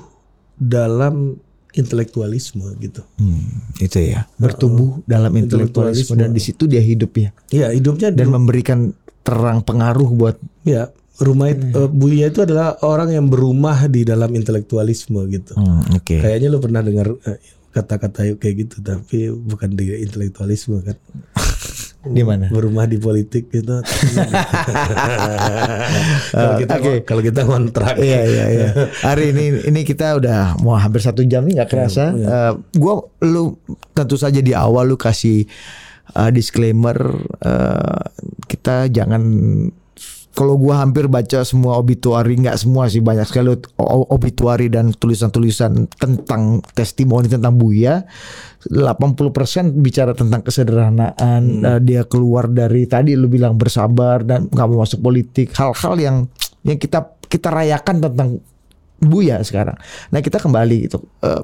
[0.56, 1.36] dalam
[1.76, 3.04] intelektualisme gitu.
[3.20, 6.20] Hmm, itu ya, bertumbuh dalam intelektualisme intelektualisme.
[6.20, 8.90] dan di situ dia hidup ya Ya hidupnya dan memberikan
[9.22, 10.36] terang pengaruh buat
[10.66, 15.52] ya rumah itu, eh, Buya itu adalah orang yang berumah di dalam intelektualisme gitu.
[15.52, 16.16] Hmm, oke.
[16.16, 17.38] Kayaknya lu pernah dengar eh,
[17.70, 20.96] kata-kata kayak gitu tapi bukan di intelektualisme kan.
[22.00, 22.48] Di mana?
[22.48, 23.76] Berumah di politik gitu.
[26.32, 26.92] kalau kita oke.
[27.04, 28.00] kalau kita kontrak.
[28.00, 28.68] Iya iya iya.
[29.04, 32.16] Hari ini ini kita udah mau hampir satu jam nih nggak kerasa.
[32.16, 33.52] Eh, gua lu
[33.92, 35.44] tentu saja di awal lu kasih
[36.16, 36.96] eh, disclaimer
[37.44, 38.00] eh,
[38.48, 39.20] kita jangan
[40.30, 43.58] kalau gua hampir baca semua obituari nggak semua sih banyak sekali
[44.10, 48.06] obituari dan tulisan-tulisan tentang testimoni tentang Buya
[48.70, 54.86] 80% bicara tentang kesederhanaan eh, dia keluar dari tadi lu bilang bersabar dan nggak mau
[54.86, 56.16] masuk politik hal-hal yang
[56.62, 58.30] yang kita kita rayakan tentang
[59.00, 59.80] Buya sekarang.
[60.12, 61.00] Nah kita kembali gitu.
[61.24, 61.40] Eh,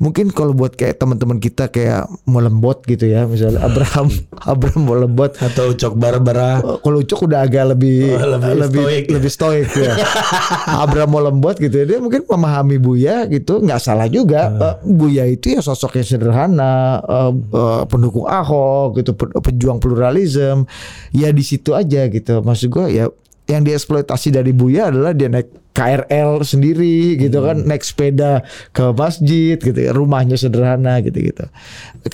[0.00, 4.08] mungkin kalau buat kayak teman-teman kita kayak Molembot gitu ya, misalnya Abraham
[4.52, 5.36] Abraham Molembot.
[5.36, 6.58] Atau Cok Barbara.
[6.80, 9.04] Kalau Ucok udah agak lebih Oh, lebih lebih stoik.
[9.06, 9.92] lebih stoik ya.
[10.82, 14.48] Abraham Molembot gitu ya, dia mungkin memahami Buya gitu, nggak salah juga.
[14.50, 20.64] Eh, Buya itu ya sosok yang sederhana, eh, eh, pendukung Ahok gitu, pe- pejuang pluralisme.
[21.10, 22.40] Ya di situ aja gitu.
[22.40, 23.12] Maksud gua ya
[23.50, 29.58] yang dieksploitasi dari Buya adalah dia naik KRL sendiri gitu kan, naik sepeda ke masjid
[29.58, 31.44] gitu, ya, rumahnya sederhana gitu gitu.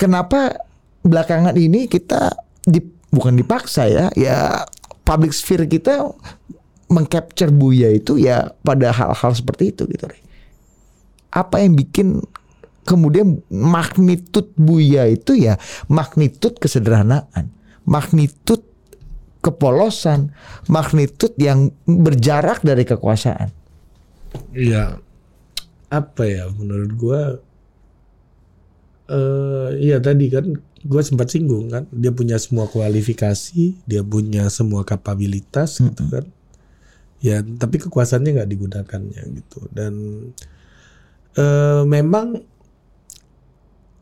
[0.00, 0.56] Kenapa
[1.04, 2.32] belakangan ini kita
[2.64, 2.80] di,
[3.12, 4.64] bukan dipaksa ya, ya
[5.04, 6.08] public sphere kita
[6.90, 10.10] mengcapture Buya itu ya pada hal-hal seperti itu gitu.
[11.30, 12.24] Apa yang bikin
[12.82, 17.50] kemudian magnitud Buya itu ya magnitud kesederhanaan,
[17.86, 18.65] magnitud
[19.46, 20.34] kepolosan,
[20.66, 23.54] magnitud yang berjarak dari kekuasaan.
[24.50, 24.98] Iya.
[25.86, 27.38] Apa ya menurut gua
[29.06, 34.82] eh iya tadi kan gua sempat singgung kan dia punya semua kualifikasi, dia punya semua
[34.82, 36.26] kapabilitas gitu kan.
[37.22, 39.70] Ya, tapi kekuasaannya nggak digunakannya gitu.
[39.70, 39.94] Dan
[41.38, 42.42] eh memang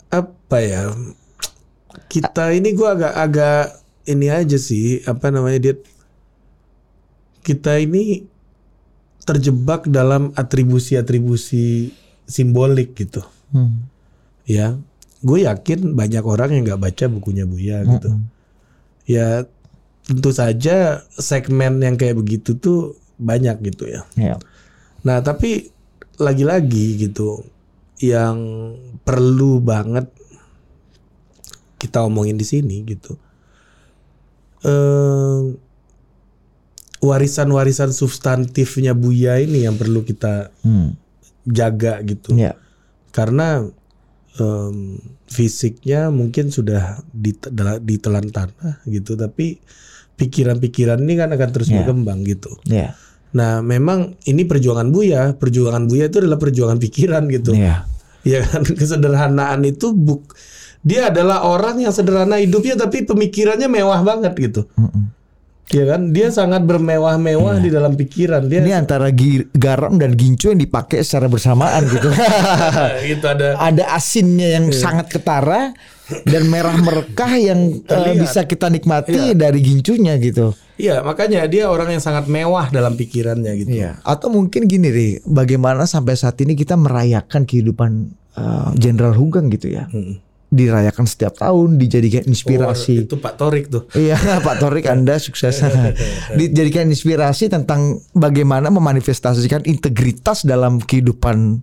[0.08, 0.88] apa ya?
[2.08, 5.74] Kita ini gua agak agak ini aja sih, apa namanya dia
[7.44, 8.24] kita ini
[9.24, 11.92] terjebak dalam atribusi-atribusi
[12.28, 13.24] simbolik gitu.
[13.52, 13.88] Hmm.
[14.44, 14.76] Ya,
[15.24, 18.12] gue yakin banyak orang yang nggak baca bukunya Buya gitu.
[19.08, 19.48] Ya,
[20.04, 24.04] tentu saja segmen yang kayak begitu tuh banyak gitu ya.
[24.20, 24.36] Ya.
[25.00, 25.72] Nah, tapi
[26.20, 27.44] lagi-lagi gitu,
[28.00, 28.36] yang
[29.04, 30.08] perlu banget
[31.80, 33.16] kita omongin di sini gitu.
[34.64, 35.42] Eh,
[37.00, 40.96] warisan-warisan substantifnya Buya ini yang perlu kita Hmm.
[41.44, 42.32] jaga gitu.
[42.32, 42.56] Ya.
[43.12, 43.62] Karena
[44.34, 44.98] em,
[45.30, 49.62] fisiknya mungkin sudah ditela- ditelan tanah gitu, tapi
[50.16, 51.78] pikiran-pikiran ini kan akan terus Ya.
[51.78, 52.50] berkembang gitu.
[52.66, 52.98] Ya.
[53.30, 55.38] Nah, memang ini perjuangan Buya.
[55.38, 57.54] Perjuangan Buya itu adalah perjuangan pikiran gitu.
[57.54, 57.86] Ya.
[58.24, 60.34] Ya kan kesederhanaan itu buk
[60.84, 64.68] dia adalah orang yang sederhana hidupnya tapi pemikirannya mewah banget gitu.
[64.76, 65.10] Mm-mm.
[65.72, 66.12] Ya kan?
[66.12, 68.44] Dia sangat bermewah-mewah di dalam pikiran.
[68.52, 69.08] Dia Ini antara
[69.56, 72.12] garam dan gincu yang dipakai secara bersamaan gitu.
[73.16, 75.72] itu ada Ada asinnya yang sangat ketara
[76.28, 78.20] dan merah merekah yang eh, Terlihat.
[78.20, 80.52] bisa kita nikmati dari gincunya gitu.
[80.76, 83.72] Iya, makanya dia orang yang sangat mewah dalam pikirannya gitu.
[83.72, 84.04] Iya.
[84.04, 89.72] Atau mungkin gini deh, bagaimana sampai saat ini kita merayakan kehidupan uh, Jenderal Hugeng gitu
[89.72, 89.88] ya.
[89.88, 90.20] Hmm.
[90.54, 93.02] Dirayakan setiap tahun, dijadikan inspirasi.
[93.02, 93.90] Oh, itu Pak Torik tuh.
[93.98, 94.14] Iya
[94.46, 95.58] Pak Torik Anda sukses
[96.38, 101.58] Dijadikan inspirasi tentang bagaimana memanifestasikan integritas dalam kehidupan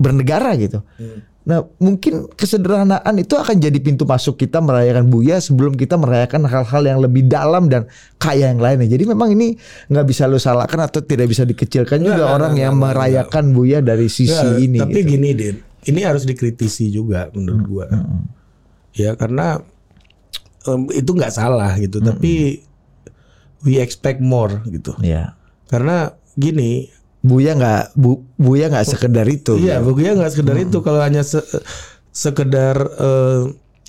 [0.00, 0.80] bernegara gitu.
[0.96, 1.28] Hmm.
[1.48, 6.82] Nah mungkin kesederhanaan itu akan jadi pintu masuk kita merayakan Buya sebelum kita merayakan hal-hal
[6.84, 7.88] yang lebih dalam dan
[8.20, 8.84] kaya yang lainnya.
[8.84, 9.56] Jadi memang ini
[9.88, 13.44] nggak bisa lo salahkan atau tidak bisa dikecilkan juga Nggak, orang nggak, yang nggak, merayakan
[13.56, 14.76] Buya dari sisi ini.
[14.76, 15.08] Tapi gitu.
[15.16, 17.86] gini, Din, ini harus dikritisi juga menurut gua.
[18.92, 19.62] Ya karena
[20.64, 22.64] em, itu nggak salah gitu, tapi
[23.62, 24.94] we expect more gitu.
[24.98, 25.38] Ya.
[25.68, 29.58] Karena gini, Buya nggak bu, Buya nggak sekedar itu.
[29.58, 29.90] Iya, gitu.
[29.92, 30.78] bagi nggak sekedar itu.
[30.80, 31.44] Kalau hanya se-
[32.08, 33.42] sekedar eh,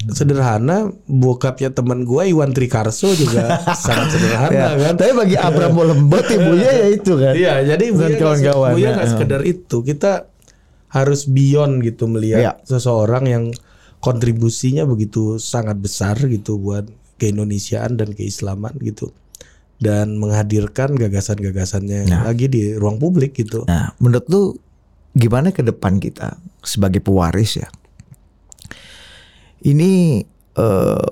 [0.09, 4.93] sederhana, bokapnya teman gua Iwan Trikarso juga sangat sederhana Ya, kan.
[4.97, 7.33] Tapi bagi Abraham Lembot ya Buya ya itu kan.
[7.35, 8.93] Iya, jadi Bukan Buya kawan-kawan, Buya ya.
[8.97, 9.77] nggak sekedar itu.
[9.83, 10.11] Kita
[10.89, 12.53] harus beyond gitu melihat Iya.
[12.65, 13.43] seseorang yang
[13.99, 19.13] kontribusinya begitu sangat besar gitu buat keindonesiaan dan keislaman gitu.
[19.79, 23.63] Dan menghadirkan gagasan-gagasannya lagi di ruang publik gitu.
[23.63, 24.43] Nah, menurut lu
[25.15, 27.67] gimana ke depan kita sebagai pewaris ya?
[29.63, 30.23] Ini
[30.59, 31.07] eh,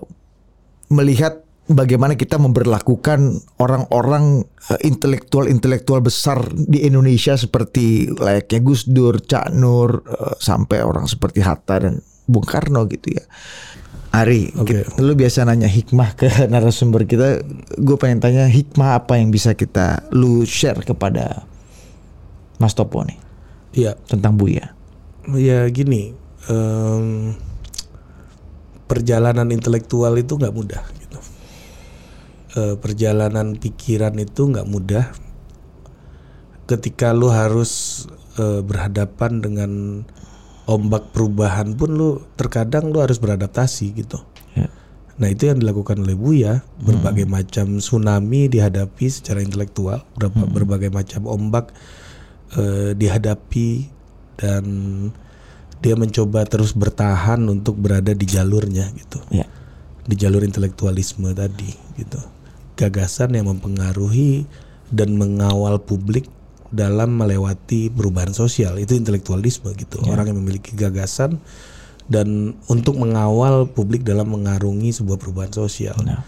[0.92, 3.20] melihat bagaimana kita memperlakukan
[3.58, 11.06] orang-orang eh, intelektual-intelektual besar di Indonesia seperti layaknya Gus Dur, Cak Nur, eh, sampai orang
[11.06, 13.24] seperti Hatta dan Bung Karno gitu ya.
[14.08, 17.44] Ari, kita- lu biasa nanya hikmah ke narasumber kita.
[17.78, 21.44] Gue pengen tanya hikmah apa yang bisa kita lu share kepada
[22.58, 23.20] Mas Topo nih
[23.78, 24.74] Iya, tentang Buya.
[25.28, 26.16] ya gini
[26.48, 27.36] em,
[28.88, 30.82] perjalanan intelektual itu nggak mudah
[32.58, 35.14] Eh, perjalanan pikiran itu nggak mudah.
[36.66, 38.04] Ketika lu harus
[38.42, 39.72] eh, berhadapan dengan
[40.66, 44.18] ombak perubahan pun lu terkadang lu harus beradaptasi gitu.
[44.58, 44.74] Ya.
[45.22, 51.30] nah itu yang dilakukan oleh Buya berbagai macam tsunami dihadapi secara intelektual berapa berbagai macam
[51.30, 51.78] ombak
[52.58, 53.86] eh, dihadapi
[54.42, 54.66] dan
[55.78, 59.22] dia mencoba terus bertahan untuk berada di jalurnya gitu.
[59.30, 59.46] Ya.
[60.08, 61.68] di jalur intelektualisme tadi
[62.00, 62.37] gitu
[62.78, 64.46] gagasan yang mempengaruhi
[64.94, 66.30] dan mengawal publik
[66.70, 68.78] dalam melewati perubahan sosial.
[68.78, 71.42] Itu intelektualisme gitu orang yang memiliki gagasan
[72.08, 75.96] dan untuk mengawal publik dalam mengarungi sebuah perubahan sosial.
[76.04, 76.24] Nah.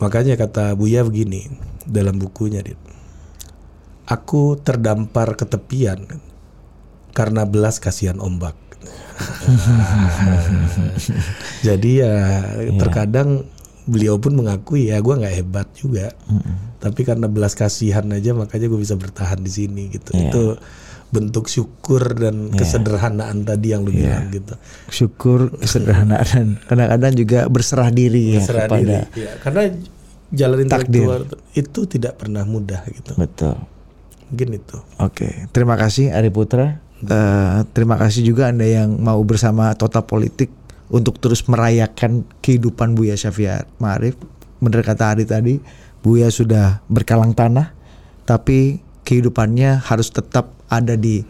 [0.00, 1.52] makanya kata Buya begini
[1.84, 2.80] dalam bukunya Dit.
[4.08, 6.08] aku terdampar ke tepian
[7.12, 8.56] karena belas kasihan ombak.
[11.66, 12.40] Jadi ya.
[12.80, 13.44] terkadang
[13.90, 16.14] beliau pun mengakui ya gue nggak hebat juga
[16.78, 20.30] tapi karena belas kasihan aja makanya gue bisa bertahan di sini gitu Iya.
[20.30, 20.44] itu
[21.10, 24.54] bentuk syukur dan kesederhanaan tadi yang lu bilang gitu
[24.86, 28.78] Syukur, kesederhanaan dan kadang-kadang juga berserah diri ya Serah kepada
[29.10, 29.18] diri.
[29.18, 29.62] Ya, karena
[30.30, 31.02] jalan Takdir.
[31.02, 31.22] intelektual
[31.52, 33.58] itu tidak pernah mudah gitu betul.
[34.30, 36.78] mungkin itu Oke, terima kasih Ari Putra.
[37.00, 40.52] Eh, terima kasih juga Anda yang mau bersama Total Politik
[40.90, 44.18] untuk terus merayakan kehidupan Buya Syafiat Ma'arif.
[44.60, 45.56] Bener kata Ari tadi,
[46.02, 47.72] Buya sudah berkalang tanah,
[48.26, 51.24] tapi kehidupannya harus tetap ada di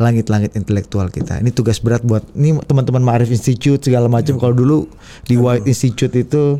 [0.00, 1.44] langit-langit intelektual kita.
[1.44, 4.40] Ini tugas berat buat ini teman-teman Ma'arif Institute segala macam.
[4.40, 4.88] Kalau dulu
[5.28, 6.56] di White Institute itu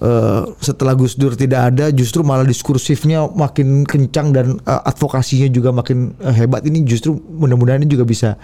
[0.00, 5.68] eh, setelah Gus Dur tidak ada, justru malah diskursifnya makin kencang dan eh, advokasinya juga
[5.68, 6.64] makin eh, hebat.
[6.64, 8.40] Ini justru mudah-mudahan ini juga bisa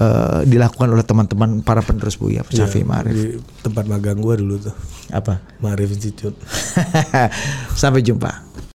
[0.00, 3.12] eh, dilakukan oleh teman-teman para penerus Buya Syafi Ma'arif.
[3.12, 4.74] di tempat magang gua dulu tuh
[5.12, 5.38] Apa?
[5.60, 6.34] Marif Institute
[7.80, 8.45] Sampai jumpa.